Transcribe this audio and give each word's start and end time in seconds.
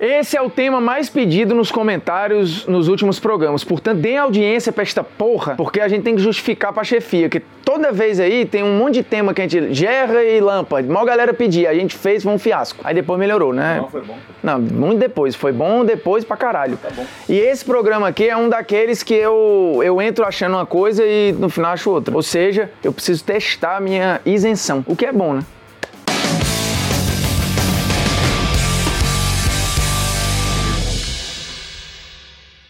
Esse 0.00 0.36
é 0.36 0.40
o 0.40 0.48
tema 0.48 0.80
mais 0.80 1.10
pedido 1.10 1.56
nos 1.56 1.72
comentários 1.72 2.64
nos 2.66 2.86
últimos 2.86 3.18
programas. 3.18 3.64
Portanto, 3.64 3.98
deem 3.98 4.16
audiência 4.16 4.70
pra 4.70 4.84
esta 4.84 5.02
porra, 5.02 5.56
porque 5.56 5.80
a 5.80 5.88
gente 5.88 6.04
tem 6.04 6.14
que 6.14 6.22
justificar 6.22 6.72
pra 6.72 6.84
chefia, 6.84 7.28
que 7.28 7.40
toda 7.40 7.90
vez 7.90 8.20
aí 8.20 8.46
tem 8.46 8.62
um 8.62 8.78
monte 8.78 8.94
de 8.94 9.02
tema 9.02 9.34
que 9.34 9.42
a 9.42 9.48
gente 9.48 9.74
gerra 9.74 10.22
e 10.22 10.40
lampa. 10.40 10.80
Mal 10.82 11.04
galera 11.04 11.34
pedia, 11.34 11.68
a 11.68 11.74
gente 11.74 11.96
fez, 11.96 12.22
foi 12.22 12.32
um 12.32 12.38
fiasco. 12.38 12.80
Aí 12.84 12.94
depois 12.94 13.18
melhorou, 13.18 13.52
né? 13.52 13.78
Não, 13.78 13.88
foi 13.88 14.02
bom. 14.02 14.16
Não, 14.40 14.60
muito 14.60 15.00
depois. 15.00 15.34
Foi 15.34 15.50
bom 15.50 15.84
depois 15.84 16.24
pra 16.24 16.36
caralho. 16.36 16.76
Tá 16.76 16.90
bom. 16.94 17.04
E 17.28 17.36
esse 17.36 17.64
programa 17.64 18.06
aqui 18.06 18.28
é 18.28 18.36
um 18.36 18.48
daqueles 18.48 19.02
que 19.02 19.14
eu, 19.14 19.80
eu 19.82 20.00
entro 20.00 20.24
achando 20.24 20.52
uma 20.52 20.66
coisa 20.66 21.04
e 21.04 21.32
no 21.32 21.48
final 21.48 21.72
acho 21.72 21.90
outra. 21.90 22.14
Ou 22.14 22.22
seja, 22.22 22.70
eu 22.84 22.92
preciso 22.92 23.24
testar 23.24 23.78
a 23.78 23.80
minha 23.80 24.20
isenção. 24.24 24.84
O 24.86 24.94
que 24.94 25.04
é 25.04 25.12
bom, 25.12 25.34
né? 25.34 25.42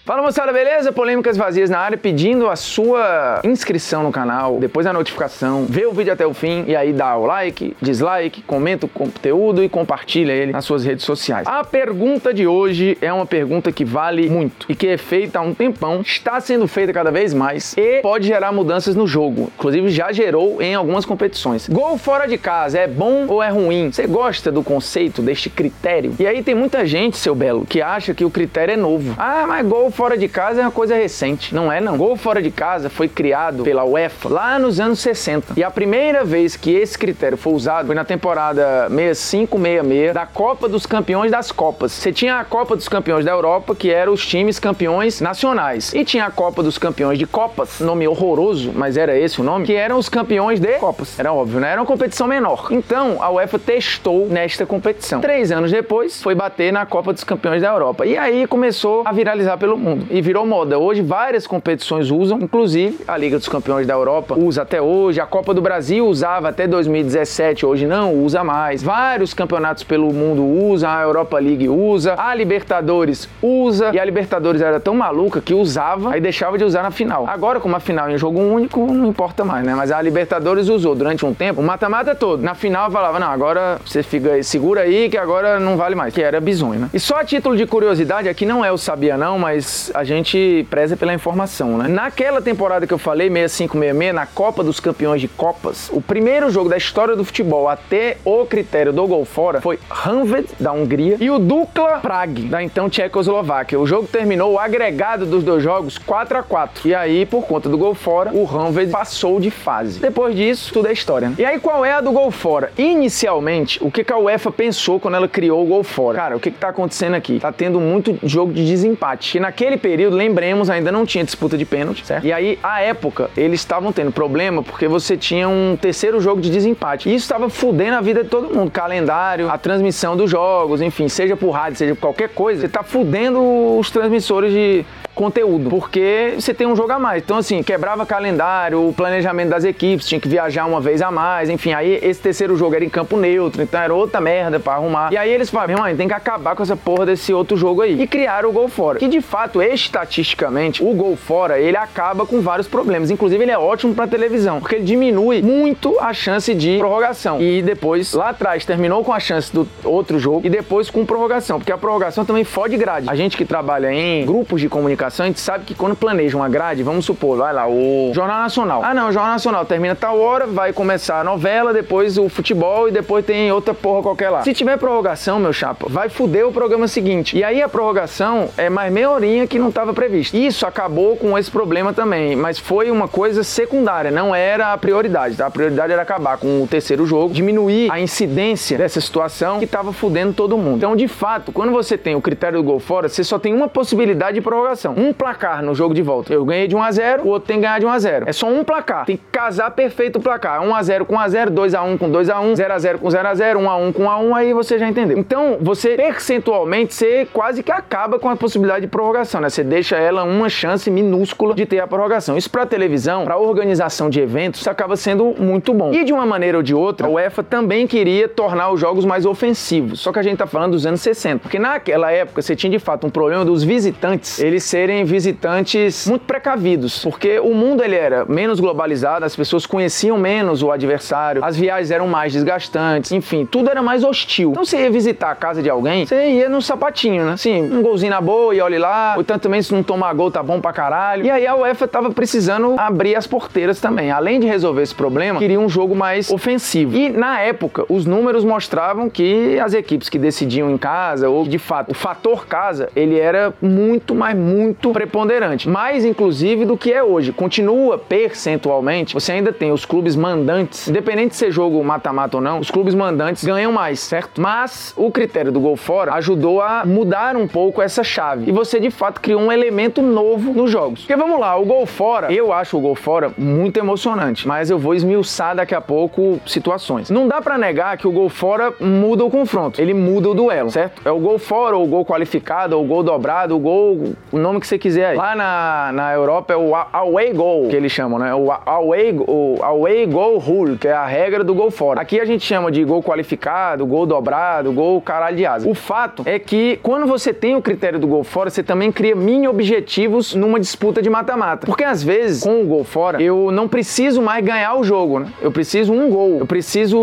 Fala 0.08 0.22
moçada, 0.22 0.50
beleza? 0.54 0.90
Polêmicas 0.90 1.36
vazias 1.36 1.68
na 1.68 1.80
área, 1.80 1.98
pedindo 1.98 2.48
a 2.48 2.56
sua 2.56 3.42
inscrição 3.44 4.02
no 4.02 4.10
canal, 4.10 4.56
depois 4.58 4.86
a 4.86 4.92
notificação, 4.94 5.66
vê 5.68 5.84
o 5.84 5.92
vídeo 5.92 6.10
até 6.10 6.26
o 6.26 6.32
fim 6.32 6.64
e 6.66 6.74
aí 6.74 6.94
dá 6.94 7.14
o 7.14 7.26
like, 7.26 7.76
dislike, 7.78 8.40
comenta 8.40 8.86
o 8.86 8.88
conteúdo 8.88 9.62
e 9.62 9.68
compartilha 9.68 10.32
ele 10.32 10.50
nas 10.50 10.64
suas 10.64 10.82
redes 10.82 11.04
sociais. 11.04 11.46
A 11.46 11.62
pergunta 11.62 12.32
de 12.32 12.46
hoje 12.46 12.96
é 13.02 13.12
uma 13.12 13.26
pergunta 13.26 13.70
que 13.70 13.84
vale 13.84 14.30
muito 14.30 14.64
e 14.66 14.74
que 14.74 14.86
é 14.86 14.96
feita 14.96 15.40
há 15.40 15.42
um 15.42 15.52
tempão, 15.52 16.00
está 16.00 16.40
sendo 16.40 16.66
feita 16.66 16.90
cada 16.90 17.10
vez 17.10 17.34
mais 17.34 17.74
e 17.76 18.00
pode 18.00 18.28
gerar 18.28 18.50
mudanças 18.50 18.96
no 18.96 19.06
jogo. 19.06 19.52
Inclusive 19.58 19.90
já 19.90 20.10
gerou 20.10 20.62
em 20.62 20.74
algumas 20.74 21.04
competições. 21.04 21.68
Gol 21.68 21.98
fora 21.98 22.26
de 22.26 22.38
casa 22.38 22.78
é 22.78 22.88
bom 22.88 23.26
ou 23.28 23.42
é 23.42 23.50
ruim? 23.50 23.92
Você 23.92 24.06
gosta 24.06 24.50
do 24.50 24.62
conceito, 24.62 25.20
deste 25.20 25.50
critério? 25.50 26.14
E 26.18 26.26
aí 26.26 26.42
tem 26.42 26.54
muita 26.54 26.86
gente, 26.86 27.18
seu 27.18 27.34
belo, 27.34 27.66
que 27.66 27.82
acha 27.82 28.14
que 28.14 28.24
o 28.24 28.30
critério 28.30 28.72
é 28.72 28.76
novo. 28.78 29.14
Ah, 29.18 29.44
mas 29.46 29.66
gol 29.66 29.90
fora 29.98 30.16
de 30.16 30.28
casa 30.28 30.60
é 30.60 30.64
uma 30.64 30.70
coisa 30.70 30.94
recente. 30.94 31.52
Não 31.52 31.72
é, 31.72 31.80
não. 31.80 31.96
Gol 31.96 32.16
fora 32.16 32.40
de 32.40 32.52
casa 32.52 32.88
foi 32.88 33.08
criado 33.08 33.64
pela 33.64 33.84
UEFA 33.84 34.28
lá 34.28 34.56
nos 34.56 34.78
anos 34.78 35.00
60. 35.00 35.54
E 35.56 35.64
a 35.64 35.72
primeira 35.72 36.24
vez 36.24 36.54
que 36.54 36.70
esse 36.70 36.96
critério 36.96 37.36
foi 37.36 37.52
usado 37.52 37.86
foi 37.86 37.96
na 37.96 38.04
temporada 38.04 38.86
65-66 38.90 40.12
da 40.12 40.24
Copa 40.24 40.68
dos 40.68 40.86
Campeões 40.86 41.32
das 41.32 41.50
Copas. 41.50 41.90
Você 41.90 42.12
tinha 42.12 42.38
a 42.38 42.44
Copa 42.44 42.76
dos 42.76 42.88
Campeões 42.88 43.24
da 43.24 43.32
Europa, 43.32 43.74
que 43.74 43.90
eram 43.90 44.12
os 44.12 44.24
times 44.24 44.60
campeões 44.60 45.20
nacionais. 45.20 45.92
E 45.92 46.04
tinha 46.04 46.26
a 46.26 46.30
Copa 46.30 46.62
dos 46.62 46.78
Campeões 46.78 47.18
de 47.18 47.26
Copas, 47.26 47.80
nome 47.80 48.06
horroroso, 48.06 48.70
mas 48.72 48.96
era 48.96 49.18
esse 49.18 49.40
o 49.40 49.44
nome, 49.44 49.66
que 49.66 49.74
eram 49.74 49.98
os 49.98 50.08
campeões 50.08 50.60
de 50.60 50.78
Copas. 50.78 51.18
Era 51.18 51.32
óbvio, 51.32 51.58
né? 51.58 51.72
Era 51.72 51.80
uma 51.80 51.86
competição 51.86 52.28
menor. 52.28 52.68
Então, 52.70 53.20
a 53.20 53.32
UEFA 53.32 53.58
testou 53.58 54.28
nesta 54.28 54.64
competição. 54.64 55.20
Três 55.20 55.50
anos 55.50 55.72
depois, 55.72 56.22
foi 56.22 56.36
bater 56.36 56.72
na 56.72 56.86
Copa 56.86 57.12
dos 57.12 57.24
Campeões 57.24 57.62
da 57.62 57.68
Europa. 57.72 58.06
E 58.06 58.16
aí 58.16 58.46
começou 58.46 59.02
a 59.04 59.10
viralizar 59.10 59.56
pelo 59.58 59.76
mundo 59.76 59.87
e 60.10 60.20
virou 60.20 60.46
moda. 60.46 60.78
Hoje 60.78 61.02
várias 61.02 61.46
competições 61.46 62.10
usam, 62.10 62.38
inclusive 62.40 63.00
a 63.06 63.16
Liga 63.16 63.38
dos 63.38 63.48
Campeões 63.48 63.86
da 63.86 63.94
Europa 63.94 64.34
usa 64.38 64.62
até 64.62 64.80
hoje, 64.80 65.20
a 65.20 65.26
Copa 65.26 65.54
do 65.54 65.60
Brasil 65.60 66.06
usava 66.06 66.48
até 66.48 66.66
2017, 66.66 67.64
hoje 67.64 67.86
não 67.86 68.14
usa 68.14 68.42
mais. 68.42 68.82
Vários 68.82 69.32
campeonatos 69.34 69.84
pelo 69.84 70.12
mundo 70.12 70.44
usam, 70.44 70.90
a 70.90 71.02
Europa 71.02 71.38
League 71.38 71.68
usa, 71.68 72.14
a 72.18 72.34
Libertadores 72.34 73.28
usa, 73.42 73.90
e 73.94 73.98
a 73.98 74.04
Libertadores 74.04 74.60
era 74.60 74.80
tão 74.80 74.94
maluca 74.94 75.40
que 75.40 75.54
usava, 75.54 76.12
aí 76.12 76.20
deixava 76.20 76.58
de 76.58 76.64
usar 76.64 76.82
na 76.82 76.90
final. 76.90 77.26
Agora, 77.28 77.60
como 77.60 77.76
a 77.76 77.80
final 77.80 78.08
é 78.08 78.14
em 78.14 78.18
jogo 78.18 78.40
único, 78.40 78.80
não 78.92 79.06
importa 79.06 79.44
mais, 79.44 79.64
né? 79.64 79.74
Mas 79.74 79.90
a 79.90 80.00
Libertadores 80.00 80.68
usou 80.68 80.94
durante 80.94 81.24
um 81.24 81.34
tempo 81.34 81.60
o 81.60 81.64
mata-mata 81.64 82.14
todo. 82.14 82.42
Na 82.42 82.54
final 82.54 82.90
falava, 82.90 83.18
não, 83.18 83.28
agora 83.28 83.78
você 83.84 84.02
fica 84.02 84.42
segura 84.42 84.82
aí 84.82 85.08
que 85.08 85.16
agora 85.16 85.60
não 85.60 85.76
vale 85.76 85.94
mais, 85.94 86.14
que 86.14 86.22
era 86.22 86.40
bizonho, 86.40 86.80
né? 86.80 86.90
E 86.92 87.00
só 87.00 87.16
a 87.16 87.24
título 87.24 87.56
de 87.56 87.66
curiosidade, 87.66 88.28
aqui 88.28 88.44
não 88.46 88.64
é 88.64 88.72
o 88.72 88.78
sabia 88.78 89.16
não, 89.16 89.38
mas 89.38 89.66
a 89.94 90.04
gente 90.04 90.66
preza 90.70 90.96
pela 90.96 91.14
informação, 91.14 91.78
né? 91.78 91.88
Naquela 91.88 92.40
temporada 92.40 92.86
que 92.86 92.94
eu 92.94 92.98
falei, 92.98 93.30
65-66, 93.30 94.12
na 94.12 94.26
Copa 94.26 94.62
dos 94.62 94.80
Campeões 94.80 95.20
de 95.20 95.28
Copas, 95.28 95.88
o 95.92 96.00
primeiro 96.00 96.50
jogo 96.50 96.68
da 96.68 96.76
história 96.76 97.16
do 97.16 97.24
futebol 97.24 97.68
até 97.68 98.16
o 98.24 98.44
critério 98.46 98.92
do 98.92 99.06
gol 99.06 99.24
fora 99.24 99.60
foi 99.60 99.78
Hanved, 100.06 100.48
da 100.58 100.72
Hungria, 100.72 101.16
e 101.20 101.30
o 101.30 101.38
Dukla 101.38 101.98
Prague, 102.00 102.42
da 102.42 102.62
então 102.62 102.88
Tchecoslováquia. 102.88 103.78
O 103.78 103.86
jogo 103.86 104.06
terminou 104.06 104.52
o 104.52 104.58
agregado 104.58 105.26
dos 105.26 105.44
dois 105.44 105.62
jogos 105.62 105.98
4 105.98 106.38
a 106.38 106.42
4 106.42 106.88
E 106.88 106.94
aí, 106.94 107.26
por 107.26 107.46
conta 107.46 107.68
do 107.68 107.76
gol 107.76 107.94
fora, 107.94 108.32
o 108.32 108.44
Hanved 108.46 108.90
passou 108.90 109.40
de 109.40 109.50
fase. 109.50 110.00
Depois 110.00 110.34
disso, 110.34 110.72
tudo 110.72 110.88
é 110.88 110.92
história, 110.92 111.28
né? 111.28 111.34
E 111.38 111.44
aí, 111.44 111.58
qual 111.58 111.84
é 111.84 111.92
a 111.92 112.00
do 112.00 112.12
gol 112.12 112.30
fora? 112.30 112.72
Inicialmente, 112.76 113.82
o 113.82 113.90
que, 113.90 114.04
a 114.12 114.18
UEFA 114.18 114.50
pensou 114.50 114.98
quando 114.98 115.14
ela 115.14 115.28
criou 115.28 115.62
o 115.62 115.66
gol 115.66 115.82
fora? 115.82 116.16
Cara, 116.16 116.36
o 116.36 116.40
que, 116.40 116.50
que 116.50 116.58
tá 116.58 116.68
acontecendo 116.68 117.14
aqui? 117.14 117.38
Tá 117.38 117.52
tendo 117.52 117.80
muito 117.80 118.18
jogo 118.22 118.52
de 118.52 118.64
desempate. 118.64 119.38
Que 119.57 119.57
naquele 119.58 119.76
período, 119.76 120.14
lembremos, 120.14 120.70
ainda 120.70 120.92
não 120.92 121.04
tinha 121.04 121.24
disputa 121.24 121.58
de 121.58 121.64
pênalti, 121.64 122.06
certo? 122.06 122.24
E 122.24 122.32
aí, 122.32 122.56
à 122.62 122.80
época, 122.80 123.28
eles 123.36 123.58
estavam 123.58 123.92
tendo 123.92 124.12
problema 124.12 124.62
porque 124.62 124.86
você 124.86 125.16
tinha 125.16 125.48
um 125.48 125.76
terceiro 125.76 126.20
jogo 126.20 126.40
de 126.40 126.48
desempate. 126.48 127.08
E 127.08 127.14
isso 127.14 127.24
estava 127.24 127.50
fudendo 127.50 127.96
a 127.96 128.00
vida 128.00 128.22
de 128.22 128.30
todo 128.30 128.54
mundo. 128.54 128.70
Calendário, 128.70 129.50
a 129.50 129.58
transmissão 129.58 130.16
dos 130.16 130.30
jogos, 130.30 130.80
enfim, 130.80 131.08
seja 131.08 131.36
por 131.36 131.50
rádio, 131.50 131.78
seja 131.78 131.94
por 131.96 132.02
qualquer 132.02 132.28
coisa, 132.28 132.60
você 132.60 132.68
tá 132.68 132.84
fudendo 132.84 133.40
os 133.76 133.90
transmissores 133.90 134.52
de 134.52 134.84
conteúdo, 135.18 135.68
porque 135.68 136.34
você 136.36 136.54
tem 136.54 136.64
um 136.64 136.76
jogo 136.76 136.92
a 136.92 136.98
mais. 136.98 137.24
Então, 137.24 137.38
assim, 137.38 137.60
quebrava 137.60 138.06
calendário, 138.06 138.88
o 138.88 138.92
planejamento 138.92 139.48
das 139.48 139.64
equipes, 139.64 140.06
tinha 140.06 140.20
que 140.20 140.28
viajar 140.28 140.64
uma 140.64 140.80
vez 140.80 141.02
a 141.02 141.10
mais, 141.10 141.50
enfim, 141.50 141.72
aí 141.72 141.98
esse 142.00 142.20
terceiro 142.20 142.56
jogo 142.56 142.76
era 142.76 142.84
em 142.84 142.88
campo 142.88 143.16
neutro, 143.16 143.60
então 143.60 143.80
era 143.80 143.92
outra 143.92 144.20
merda 144.20 144.60
pra 144.60 144.74
arrumar. 144.74 145.12
E 145.12 145.16
aí 145.16 145.28
eles 145.28 145.50
falaram, 145.50 145.74
irmão, 145.74 145.96
tem 145.96 146.06
que 146.06 146.14
acabar 146.14 146.54
com 146.54 146.62
essa 146.62 146.76
porra 146.76 147.04
desse 147.04 147.34
outro 147.34 147.56
jogo 147.56 147.82
aí. 147.82 148.00
E 148.00 148.06
criaram 148.06 148.48
o 148.48 148.52
gol 148.52 148.68
fora. 148.68 149.00
Que 149.00 149.08
de 149.08 149.20
fato, 149.20 149.60
estatisticamente, 149.60 150.84
o 150.84 150.92
gol 150.94 151.16
fora, 151.16 151.58
ele 151.58 151.76
acaba 151.76 152.24
com 152.24 152.40
vários 152.40 152.68
problemas. 152.68 153.10
Inclusive, 153.10 153.42
ele 153.42 153.50
é 153.50 153.58
ótimo 153.58 153.94
pra 153.94 154.06
televisão, 154.06 154.60
porque 154.60 154.76
ele 154.76 154.84
diminui 154.84 155.42
muito 155.42 155.98
a 155.98 156.14
chance 156.14 156.54
de 156.54 156.78
prorrogação. 156.78 157.40
E 157.40 157.60
depois, 157.60 158.12
lá 158.12 158.28
atrás, 158.28 158.64
terminou 158.64 159.02
com 159.02 159.12
a 159.12 159.18
chance 159.18 159.52
do 159.52 159.66
outro 159.82 160.18
jogo 160.18 160.46
e 160.46 160.50
depois 160.50 160.88
com 160.90 161.04
prorrogação, 161.04 161.58
porque 161.58 161.72
a 161.72 161.78
prorrogação 161.78 162.24
também 162.24 162.44
fode 162.44 162.76
grade. 162.76 163.10
A 163.10 163.16
gente 163.16 163.36
que 163.36 163.44
trabalha 163.44 163.92
em 163.92 164.24
grupos 164.24 164.60
de 164.60 164.68
comunicação, 164.68 165.07
a 165.08 165.26
gente 165.26 165.40
sabe 165.40 165.64
que 165.64 165.74
quando 165.74 165.96
planeja 165.96 166.36
uma 166.36 166.48
grade, 166.48 166.82
vamos 166.82 167.04
supor, 167.04 167.38
vai 167.38 167.52
lá, 167.52 167.68
o 167.68 168.10
Jornal 168.14 168.40
Nacional. 168.40 168.82
Ah, 168.84 168.94
não, 168.94 169.08
o 169.08 169.12
Jornal 169.12 169.32
Nacional 169.32 169.64
termina 169.64 169.94
tal 169.94 170.18
hora, 170.20 170.46
vai 170.46 170.72
começar 170.72 171.20
a 171.20 171.24
novela, 171.24 171.72
depois 171.72 172.18
o 172.18 172.28
futebol 172.28 172.88
e 172.88 172.92
depois 172.92 173.24
tem 173.24 173.50
outra 173.52 173.74
porra 173.74 174.02
qualquer 174.02 174.30
lá. 174.30 174.42
Se 174.42 174.52
tiver 174.52 174.76
prorrogação, 174.78 175.38
meu 175.38 175.52
chapa, 175.52 175.86
vai 175.88 176.08
fuder 176.08 176.46
o 176.46 176.52
programa 176.52 176.86
seguinte. 176.88 177.36
E 177.36 177.44
aí 177.44 177.62
a 177.62 177.68
prorrogação 177.68 178.48
é 178.56 178.68
mais 178.68 178.92
meia 178.92 179.10
horinha 179.10 179.46
que 179.46 179.58
não 179.58 179.68
estava 179.68 179.92
prevista. 179.92 180.36
Isso 180.36 180.66
acabou 180.66 181.16
com 181.16 181.36
esse 181.36 181.50
problema 181.50 181.92
também, 181.92 182.36
mas 182.36 182.58
foi 182.58 182.90
uma 182.90 183.08
coisa 183.08 183.42
secundária, 183.42 184.10
não 184.10 184.34
era 184.34 184.72
a 184.72 184.78
prioridade, 184.78 185.36
tá? 185.36 185.46
A 185.46 185.50
prioridade 185.50 185.92
era 185.92 186.02
acabar 186.02 186.38
com 186.38 186.62
o 186.62 186.66
terceiro 186.66 187.06
jogo, 187.06 187.32
diminuir 187.32 187.90
a 187.90 188.00
incidência 188.00 188.78
dessa 188.78 189.00
situação 189.00 189.58
que 189.58 189.64
estava 189.64 189.92
fudendo 189.92 190.32
todo 190.32 190.56
mundo. 190.56 190.76
Então, 190.76 190.96
de 190.96 191.08
fato, 191.08 191.52
quando 191.52 191.72
você 191.72 191.96
tem 191.96 192.14
o 192.14 192.20
critério 192.20 192.58
do 192.58 192.64
gol 192.64 192.78
fora, 192.78 193.08
você 193.08 193.24
só 193.24 193.38
tem 193.38 193.54
uma 193.54 193.68
possibilidade 193.68 194.34
de 194.34 194.40
prorrogação 194.40 194.94
um 194.98 195.12
placar 195.12 195.62
no 195.62 195.74
jogo 195.74 195.94
de 195.94 196.02
volta. 196.02 196.32
Eu 196.32 196.44
ganhei 196.44 196.66
de 196.66 196.74
1 196.74 196.82
a 196.82 196.90
0, 196.90 197.22
o 197.22 197.28
outro 197.28 197.46
tem 197.46 197.56
que 197.58 197.62
ganhar 197.62 197.78
de 197.78 197.86
1 197.86 197.88
a 197.88 197.98
0. 197.98 198.24
É 198.28 198.32
só 198.32 198.48
um 198.48 198.64
placar. 198.64 199.04
Tem 199.04 199.16
que 199.16 199.22
casar 199.30 199.70
perfeito 199.70 200.16
o 200.16 200.20
placar. 200.20 200.60
1 200.60 200.74
a 200.74 200.82
0 200.82 201.06
com 201.06 201.14
1 201.14 201.20
a 201.20 201.28
0, 201.28 201.50
2 201.50 201.74
a 201.74 201.82
1 201.82 201.98
com 201.98 202.10
2 202.10 202.30
a 202.30 202.40
1, 202.40 202.56
0 202.56 202.72
a 202.74 202.78
0 202.78 202.98
com 202.98 203.10
0 203.10 203.28
a 203.28 203.34
0, 203.34 203.58
1 203.60 203.70
a 203.70 203.76
1 203.76 203.92
com 203.92 204.02
1 204.02 204.10
a 204.10 204.18
1, 204.18 204.34
aí 204.34 204.52
você 204.52 204.78
já 204.78 204.88
entendeu. 204.88 205.16
Então, 205.16 205.58
você 205.60 205.94
percentualmente 205.94 206.94
você 206.94 207.28
quase 207.32 207.62
que 207.62 207.70
acaba 207.70 208.18
com 208.18 208.28
a 208.28 208.36
possibilidade 208.36 208.82
de 208.82 208.88
prorrogação, 208.88 209.40
né? 209.40 209.48
Você 209.48 209.62
deixa 209.62 209.96
ela 209.96 210.24
uma 210.24 210.48
chance 210.48 210.90
minúscula 210.90 211.54
de 211.54 211.64
ter 211.64 211.78
a 211.78 211.86
prorrogação. 211.86 212.36
Isso 212.36 212.50
para 212.50 212.66
televisão, 212.66 213.24
para 213.24 213.38
organização 213.38 214.10
de 214.10 214.20
eventos, 214.20 214.66
acaba 214.66 214.96
sendo 214.96 215.34
muito 215.38 215.72
bom. 215.72 215.92
E 215.92 216.04
de 216.04 216.12
uma 216.12 216.26
maneira 216.26 216.56
ou 216.56 216.62
de 216.62 216.74
outra, 216.74 217.06
a 217.06 217.10
UEFA 217.10 217.42
também 217.42 217.86
queria 217.86 218.28
tornar 218.28 218.72
os 218.72 218.80
jogos 218.80 219.04
mais 219.04 219.24
ofensivos. 219.24 220.00
Só 220.00 220.12
que 220.12 220.18
a 220.18 220.22
gente 220.22 220.38
tá 220.38 220.46
falando 220.46 220.72
dos 220.72 220.86
anos 220.86 221.00
60, 221.00 221.40
porque 221.40 221.58
naquela 221.58 222.10
época 222.10 222.42
você 222.42 222.56
tinha 222.56 222.70
de 222.70 222.78
fato 222.78 223.06
um 223.06 223.10
problema 223.10 223.44
dos 223.44 223.62
visitantes, 223.62 224.40
eles 224.40 224.64
serem 224.64 224.87
serem 224.88 225.04
visitantes 225.04 226.06
muito 226.08 226.22
precavidos, 226.22 227.04
porque 227.04 227.38
o 227.38 227.52
mundo 227.52 227.84
ele 227.84 227.94
era 227.94 228.24
menos 228.24 228.58
globalizado, 228.58 229.22
as 229.22 229.36
pessoas 229.36 229.66
conheciam 229.66 230.16
menos 230.16 230.62
o 230.62 230.70
adversário, 230.70 231.44
as 231.44 231.56
viagens 231.58 231.90
eram 231.90 232.08
mais 232.08 232.32
desgastantes, 232.32 233.12
enfim, 233.12 233.44
tudo 233.44 233.68
era 233.68 233.82
mais 233.82 234.02
hostil. 234.02 234.52
Então 234.52 234.64
você 234.64 234.78
ia 234.78 234.90
visitar 234.90 235.30
a 235.30 235.34
casa 235.34 235.62
de 235.62 235.68
alguém, 235.68 236.06
você 236.06 236.30
ia 236.30 236.48
no 236.48 236.62
sapatinho, 236.62 237.26
né? 237.26 237.32
Assim, 237.32 237.60
um 237.60 237.82
golzinho 237.82 238.10
na 238.10 238.20
boa 238.20 238.54
e 238.54 238.62
olhe 238.62 238.78
lá, 238.78 239.12
ou 239.18 239.22
tanto 239.22 239.42
também 239.42 239.60
se 239.60 239.74
não 239.74 239.82
tomar 239.82 240.14
gol 240.14 240.30
tá 240.30 240.42
bom 240.42 240.58
pra 240.58 240.72
caralho. 240.72 241.26
E 241.26 241.30
aí 241.30 241.46
a 241.46 241.54
UEFA 241.54 241.86
tava 241.86 242.10
precisando 242.10 242.74
abrir 242.78 243.14
as 243.14 243.26
porteiras 243.26 243.78
também. 243.80 244.10
Além 244.10 244.40
de 244.40 244.46
resolver 244.46 244.80
esse 244.80 244.94
problema, 244.94 245.38
queria 245.38 245.60
um 245.60 245.68
jogo 245.68 245.94
mais 245.94 246.30
ofensivo. 246.30 246.96
E 246.96 247.10
na 247.10 247.40
época, 247.40 247.84
os 247.90 248.06
números 248.06 248.42
mostravam 248.42 249.10
que 249.10 249.58
as 249.60 249.74
equipes 249.74 250.08
que 250.08 250.18
decidiam 250.18 250.70
em 250.70 250.78
casa, 250.78 251.28
ou 251.28 251.46
de 251.46 251.58
fato, 251.58 251.90
o 251.90 251.94
fator 251.94 252.46
casa, 252.46 252.88
ele 252.96 253.18
era 253.18 253.52
muito, 253.60 254.14
mas 254.14 254.34
muito 254.34 254.67
muito 254.68 254.92
preponderante, 254.92 255.68
mais 255.68 256.04
inclusive 256.04 256.64
do 256.64 256.76
que 256.76 256.92
é 256.92 257.02
hoje. 257.02 257.32
Continua 257.32 257.96
percentualmente, 257.98 259.14
você 259.14 259.32
ainda 259.32 259.52
tem 259.52 259.72
os 259.72 259.84
clubes 259.84 260.14
mandantes, 260.14 260.88
independente 260.88 261.30
de 261.30 261.36
ser 261.36 261.50
jogo 261.50 261.82
mata-mata 261.82 262.36
ou 262.36 262.42
não, 262.42 262.58
os 262.58 262.70
clubes 262.70 262.94
mandantes 262.94 263.44
ganham 263.44 263.72
mais, 263.72 264.00
certo? 264.00 264.40
Mas 264.40 264.92
o 264.96 265.10
critério 265.10 265.50
do 265.50 265.58
gol 265.58 265.76
fora 265.76 266.12
ajudou 266.14 266.60
a 266.60 266.84
mudar 266.84 267.36
um 267.36 267.48
pouco 267.48 267.80
essa 267.80 268.04
chave 268.04 268.48
e 268.48 268.52
você 268.52 268.78
de 268.78 268.90
fato 268.90 269.20
criou 269.20 269.40
um 269.40 269.50
elemento 269.50 270.02
novo 270.02 270.52
nos 270.52 270.70
jogos. 270.70 271.00
Porque 271.00 271.16
vamos 271.16 271.40
lá, 271.40 271.56
o 271.56 271.64
gol 271.64 271.86
fora, 271.86 272.32
eu 272.32 272.52
acho 272.52 272.76
o 272.76 272.80
gol 272.80 272.94
fora 272.94 273.32
muito 273.38 273.78
emocionante, 273.78 274.46
mas 274.46 274.68
eu 274.70 274.78
vou 274.78 274.94
esmiuçar 274.94 275.56
daqui 275.56 275.74
a 275.74 275.80
pouco 275.80 276.40
situações. 276.46 277.08
Não 277.08 277.26
dá 277.26 277.40
para 277.40 277.56
negar 277.56 277.96
que 277.96 278.06
o 278.06 278.12
gol 278.12 278.28
fora 278.28 278.72
muda 278.78 279.24
o 279.24 279.30
confronto, 279.30 279.80
ele 279.80 279.94
muda 279.94 280.28
o 280.28 280.34
duelo, 280.34 280.70
certo? 280.70 281.00
É 281.04 281.10
o 281.10 281.18
gol 281.18 281.38
fora, 281.38 281.76
ou 281.76 281.84
o 281.84 281.86
gol 281.86 282.04
qualificado, 282.04 282.76
ou 282.76 282.84
o 282.84 282.86
gol 282.86 283.02
dobrado, 283.02 283.56
o 283.56 283.58
gol, 283.58 284.12
o 284.30 284.38
nome 284.38 284.57
que 284.60 284.66
você 284.66 284.78
quiser. 284.78 285.16
Lá 285.16 285.34
na, 285.34 285.90
na 285.92 286.12
Europa 286.12 286.52
é 286.52 286.56
o 286.56 286.74
away 286.74 287.32
goal, 287.32 287.68
que 287.68 287.76
eles 287.76 287.92
chamam, 287.92 288.18
né? 288.18 288.34
O 288.34 288.50
away, 288.50 289.16
o 289.18 289.58
away 289.62 290.06
goal 290.06 290.38
rule, 290.38 290.76
que 290.76 290.86
é 290.86 290.92
a 290.92 291.06
regra 291.06 291.42
do 291.42 291.54
gol 291.54 291.70
fora. 291.70 292.00
Aqui 292.00 292.20
a 292.20 292.24
gente 292.24 292.44
chama 292.44 292.70
de 292.70 292.84
gol 292.84 293.02
qualificado, 293.02 293.86
gol 293.86 294.06
dobrado, 294.06 294.72
gol 294.72 295.00
caralho 295.00 295.36
de 295.36 295.46
asa. 295.46 295.68
O 295.68 295.74
fato 295.74 296.22
é 296.26 296.38
que 296.38 296.78
quando 296.82 297.06
você 297.06 297.32
tem 297.32 297.56
o 297.56 297.62
critério 297.62 297.98
do 297.98 298.06
gol 298.06 298.24
fora, 298.24 298.50
você 298.50 298.62
também 298.62 298.92
cria 298.92 299.16
mini 299.16 299.48
objetivos 299.48 300.34
numa 300.34 300.60
disputa 300.60 301.00
de 301.00 301.08
mata-mata. 301.08 301.66
Porque 301.66 301.84
às 301.84 302.02
vezes, 302.02 302.42
com 302.42 302.62
o 302.62 302.66
gol 302.66 302.84
fora, 302.84 303.22
eu 303.22 303.50
não 303.50 303.66
preciso 303.66 304.20
mais 304.20 304.44
ganhar 304.44 304.74
o 304.74 304.84
jogo, 304.84 305.20
né? 305.20 305.32
Eu 305.40 305.50
preciso 305.50 305.92
um 305.92 306.10
gol. 306.10 306.38
Eu 306.38 306.46
preciso 306.46 306.98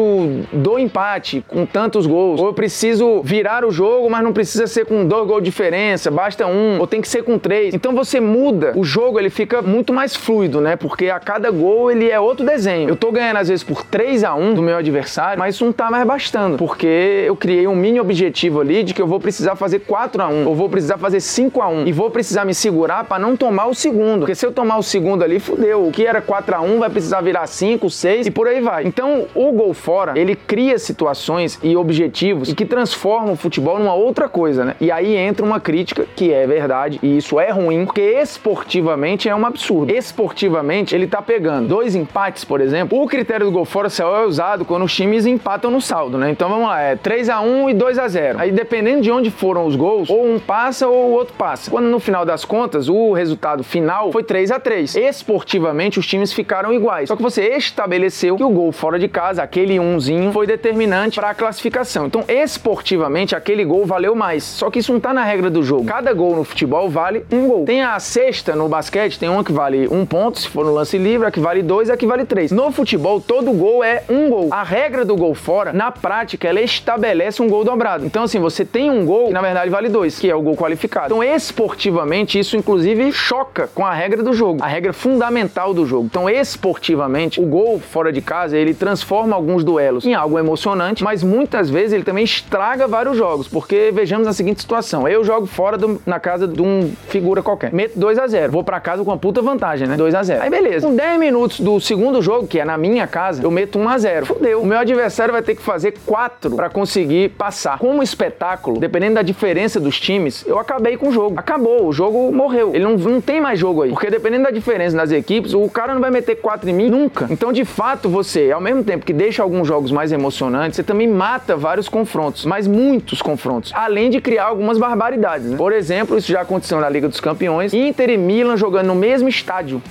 do 0.51 0.77
empate 0.77 1.43
com 1.47 1.65
tantos 1.65 2.05
gols. 2.05 2.39
Ou 2.39 2.47
eu 2.47 2.53
preciso 2.53 3.21
virar 3.23 3.65
o 3.65 3.71
jogo, 3.71 4.09
mas 4.09 4.23
não 4.23 4.33
precisa 4.33 4.67
ser 4.67 4.85
com 4.85 5.05
dois 5.05 5.27
gols 5.27 5.43
de 5.43 5.49
diferença, 5.55 6.11
basta 6.11 6.45
um, 6.45 6.79
ou 6.79 6.85
tem 6.85 6.99
que 6.99 7.07
ser 7.07 7.23
com 7.23 7.39
três. 7.45 7.75
Então 7.75 7.93
você 7.93 8.19
muda, 8.19 8.73
o 8.75 8.83
jogo 8.83 9.19
ele 9.19 9.29
fica 9.29 9.61
muito 9.61 9.93
mais 9.93 10.15
fluido, 10.15 10.59
né? 10.59 10.75
Porque 10.75 11.11
a 11.11 11.19
cada 11.19 11.51
gol 11.51 11.91
ele 11.91 12.09
é 12.09 12.19
outro 12.19 12.43
desenho. 12.43 12.89
Eu 12.89 12.95
tô 12.95 13.11
ganhando 13.11 13.37
às 13.37 13.49
vezes 13.49 13.63
por 13.63 13.83
3 13.83 14.23
a 14.23 14.33
1 14.33 14.55
do 14.55 14.63
meu 14.63 14.77
adversário, 14.77 15.37
mas 15.37 15.53
isso 15.53 15.63
não 15.63 15.71
tá 15.71 15.91
mais 15.91 16.07
bastando, 16.07 16.57
porque 16.57 17.23
eu 17.27 17.35
criei 17.35 17.67
um 17.67 17.75
mini 17.75 17.99
objetivo 17.99 18.61
ali 18.61 18.81
de 18.81 18.95
que 18.95 19.01
eu 19.01 19.05
vou 19.05 19.19
precisar 19.19 19.55
fazer 19.55 19.81
4 19.81 20.23
a 20.23 20.27
1 20.27 20.47
ou 20.47 20.55
vou 20.55 20.67
precisar 20.67 20.97
fazer 20.97 21.19
5 21.19 21.61
a 21.61 21.67
1 21.67 21.85
e 21.85 21.91
vou 21.91 22.09
precisar 22.09 22.45
me 22.45 22.53
segurar 22.55 23.03
para 23.03 23.19
não 23.19 23.37
tomar 23.37 23.67
o 23.67 23.75
segundo. 23.75 24.21
Porque 24.21 24.33
se 24.33 24.43
eu 24.43 24.51
tomar 24.51 24.77
o 24.77 24.83
segundo 24.83 25.23
ali, 25.23 25.39
fudeu. 25.39 25.85
O 25.85 25.91
que 25.91 26.03
era 26.03 26.21
4 26.21 26.55
a 26.55 26.61
1 26.61 26.79
vai 26.79 26.89
precisar 26.89 27.21
virar 27.21 27.45
5, 27.45 27.87
6 27.91 28.25
e 28.25 28.31
por 28.31 28.47
aí 28.47 28.59
vai. 28.59 28.87
Então, 28.87 29.27
o 29.35 29.51
gol 29.51 29.75
fora, 29.75 30.17
ele 30.17 30.35
cria 30.35 30.79
situações 30.79 31.59
e 31.61 31.77
objetivos 31.77 32.49
e 32.49 32.55
que 32.55 32.65
transformam 32.65 33.33
o 33.33 33.35
futebol 33.35 33.77
numa 33.77 33.93
outra 33.93 34.27
coisa, 34.27 34.65
né? 34.65 34.75
E 34.81 34.89
aí 34.91 35.15
entra 35.15 35.45
uma 35.45 35.59
crítica 35.59 36.07
que 36.15 36.33
é 36.33 36.47
verdade 36.47 36.99
e 37.03 37.17
isso 37.17 37.34
é 37.39 37.51
ruim, 37.51 37.85
porque 37.85 38.01
esportivamente 38.01 39.29
é 39.29 39.35
um 39.35 39.45
absurdo. 39.45 39.91
Esportivamente, 39.91 40.95
ele 40.95 41.07
tá 41.07 41.21
pegando 41.21 41.67
dois 41.67 41.95
empates, 41.95 42.43
por 42.43 42.61
exemplo. 42.61 43.01
O 43.01 43.07
critério 43.07 43.45
do 43.45 43.51
gol 43.51 43.65
fora 43.65 43.89
só 43.89 44.23
é 44.23 44.25
usado 44.25 44.65
quando 44.65 44.83
os 44.83 44.93
times 44.93 45.25
empatam 45.25 45.71
no 45.71 45.81
saldo, 45.81 46.17
né? 46.17 46.29
Então 46.29 46.49
vamos 46.49 46.67
lá, 46.67 46.81
é 46.81 46.95
3 46.95 47.29
a 47.29 47.41
1 47.41 47.69
e 47.69 47.73
2 47.73 47.99
a 47.99 48.07
0. 48.07 48.39
Aí 48.39 48.51
dependendo 48.51 49.01
de 49.01 49.11
onde 49.11 49.29
foram 49.31 49.65
os 49.65 49.75
gols, 49.75 50.09
ou 50.09 50.25
um 50.25 50.39
passa 50.39 50.87
ou 50.87 51.09
o 51.09 51.11
outro 51.11 51.33
passa. 51.37 51.69
Quando 51.69 51.85
no 51.85 51.99
final 51.99 52.25
das 52.25 52.45
contas 52.45 52.89
o 52.89 53.13
resultado 53.13 53.63
final 53.63 54.11
foi 54.11 54.23
3 54.23 54.51
a 54.51 54.59
3. 54.59 54.95
Esportivamente 54.95 55.99
os 55.99 56.07
times 56.07 56.33
ficaram 56.33 56.73
iguais. 56.73 57.09
Só 57.09 57.15
que 57.15 57.21
você 57.21 57.55
estabeleceu 57.55 58.35
que 58.37 58.43
o 58.43 58.49
gol 58.49 58.71
fora 58.71 58.99
de 58.99 59.07
casa, 59.07 59.43
aquele 59.43 59.79
umzinho, 59.79 60.31
foi 60.31 60.47
determinante 60.47 61.19
para 61.19 61.29
a 61.29 61.35
classificação. 61.35 62.05
Então, 62.05 62.23
esportivamente 62.27 63.35
aquele 63.35 63.63
gol 63.65 63.85
valeu 63.85 64.15
mais. 64.15 64.43
Só 64.43 64.69
que 64.69 64.79
isso 64.79 64.93
não 64.93 64.99
tá 64.99 65.13
na 65.13 65.23
regra 65.23 65.49
do 65.49 65.63
jogo. 65.63 65.85
Cada 65.85 66.13
gol 66.13 66.35
no 66.35 66.43
futebol 66.43 66.89
vale 66.89 67.24
um 67.31 67.47
gol. 67.47 67.65
Tem 67.65 67.81
a 67.81 67.99
sexta 67.99 68.55
no 68.55 68.67
basquete, 68.67 69.19
tem 69.19 69.29
uma 69.29 69.43
que 69.43 69.51
vale 69.51 69.87
um 69.87 70.05
ponto, 70.05 70.39
se 70.39 70.47
for 70.47 70.65
no 70.65 70.73
lance 70.73 70.97
livre, 70.97 71.27
a 71.27 71.31
que 71.31 71.39
vale 71.39 71.61
dois, 71.61 71.89
a 71.89 71.97
que 71.97 72.05
vale 72.05 72.25
três. 72.25 72.51
No 72.51 72.71
futebol, 72.71 73.19
todo 73.19 73.51
gol 73.51 73.83
é 73.83 74.03
um 74.09 74.29
gol. 74.29 74.49
A 74.51 74.63
regra 74.63 75.03
do 75.03 75.15
gol 75.15 75.33
fora, 75.33 75.73
na 75.73 75.91
prática, 75.91 76.47
ela 76.47 76.61
estabelece 76.61 77.41
um 77.41 77.49
gol 77.49 77.63
dobrado. 77.63 78.05
Então, 78.05 78.23
assim, 78.23 78.39
você 78.39 78.63
tem 78.63 78.89
um 78.89 79.05
gol 79.05 79.27
que 79.27 79.33
na 79.33 79.41
verdade 79.41 79.69
vale 79.69 79.89
dois, 79.89 80.19
que 80.19 80.29
é 80.29 80.35
o 80.35 80.41
gol 80.41 80.55
qualificado. 80.55 81.07
Então, 81.07 81.23
esportivamente, 81.23 82.39
isso 82.39 82.55
inclusive 82.55 83.11
choca 83.11 83.69
com 83.73 83.85
a 83.85 83.93
regra 83.93 84.23
do 84.23 84.33
jogo, 84.33 84.63
a 84.63 84.67
regra 84.67 84.93
fundamental 84.93 85.73
do 85.73 85.85
jogo. 85.85 86.05
Então, 86.05 86.29
esportivamente, 86.29 87.39
o 87.39 87.45
gol 87.45 87.79
fora 87.79 88.11
de 88.11 88.21
casa 88.21 88.57
ele 88.57 88.73
transforma 88.73 89.35
alguns 89.35 89.63
duelos 89.63 90.05
em 90.05 90.13
algo 90.13 90.37
emocionante, 90.37 91.03
mas 91.03 91.23
muitas 91.23 91.69
vezes 91.69 91.93
ele 91.93 92.03
também 92.03 92.23
estraga 92.23 92.87
vários 92.87 93.17
jogos, 93.17 93.47
porque 93.47 93.91
vejamos 93.93 94.27
a 94.27 94.33
seguinte 94.33 94.61
situação: 94.61 95.07
eu 95.07 95.23
jogo 95.23 95.45
fora 95.45 95.77
do, 95.77 96.01
na 96.05 96.19
casa 96.19 96.47
de 96.47 96.61
um 96.61 96.91
figura 97.15 97.41
qualquer, 97.41 97.71
meto 97.73 97.97
2 97.97 98.19
a 98.19 98.27
0 98.27 98.51
vou 98.51 98.61
para 98.61 98.77
casa 98.79 99.01
com 99.01 99.09
uma 99.09 99.17
puta 99.17 99.41
vantagem, 99.41 99.87
né? 99.87 99.95
2 99.95 100.13
a 100.15 100.21
0 100.21 100.41
Aí 100.43 100.49
beleza, 100.49 100.85
com 100.85 100.93
10 100.93 101.17
minutos 101.17 101.61
do 101.61 101.79
segundo 101.79 102.21
jogo, 102.21 102.45
que 102.45 102.59
é 102.59 102.65
na 102.65 102.77
minha 102.77 103.07
casa, 103.07 103.41
eu 103.41 103.49
meto 103.49 103.79
1 103.79 103.89
a 103.89 103.97
0 103.97 104.25
Fudeu, 104.25 104.61
o 104.61 104.65
meu 104.65 104.77
adversário 104.79 105.31
vai 105.31 105.41
ter 105.41 105.55
que 105.55 105.61
fazer 105.61 105.93
4 106.05 106.53
para 106.55 106.69
conseguir 106.69 107.29
passar. 107.29 107.79
Como 107.79 108.03
espetáculo, 108.03 108.79
dependendo 108.79 109.15
da 109.15 109.21
diferença 109.21 109.79
dos 109.79 109.97
times, 109.97 110.45
eu 110.45 110.59
acabei 110.59 110.97
com 110.97 111.07
o 111.07 111.11
jogo. 111.11 111.35
Acabou, 111.37 111.87
o 111.87 111.93
jogo 111.93 112.31
morreu. 112.33 112.75
Ele 112.75 112.83
não, 112.83 112.97
não 112.97 113.21
tem 113.21 113.39
mais 113.39 113.57
jogo 113.57 113.83
aí, 113.83 113.91
porque 113.91 114.09
dependendo 114.09 114.43
da 114.43 114.51
diferença 114.51 114.97
das 114.97 115.11
equipes, 115.11 115.53
o 115.53 115.69
cara 115.69 115.93
não 115.93 116.01
vai 116.01 116.11
meter 116.11 116.35
4 116.35 116.69
em 116.69 116.73
mim 116.73 116.89
nunca. 116.89 117.27
Então, 117.29 117.53
de 117.53 117.63
fato, 117.63 118.09
você, 118.09 118.51
ao 118.51 118.59
mesmo 118.59 118.83
tempo 118.83 119.05
que 119.05 119.13
deixa 119.13 119.41
alguns 119.41 119.67
jogos 119.67 119.91
mais 119.91 120.11
emocionantes, 120.11 120.75
você 120.75 120.83
também 120.83 121.07
mata 121.07 121.55
vários 121.55 121.87
confrontos, 121.87 122.45
mas 122.45 122.67
muitos 122.67 123.21
confrontos, 123.21 123.71
além 123.73 124.09
de 124.09 124.19
criar 124.19 124.45
algumas 124.45 124.77
barbaridades. 124.77 125.51
Né? 125.51 125.57
Por 125.57 125.71
exemplo, 125.71 126.17
isso 126.17 126.31
já 126.31 126.41
aconteceu 126.41 126.79
na 126.79 126.89
Liga 126.89 127.04
dos 127.07 127.19
Campeões, 127.19 127.73
Inter 127.73 128.09
e 128.09 128.17
Milan 128.17 128.57
jogando 128.57 128.87
no 128.87 128.95
mesmo 128.95 129.27
estádio. 129.27 129.81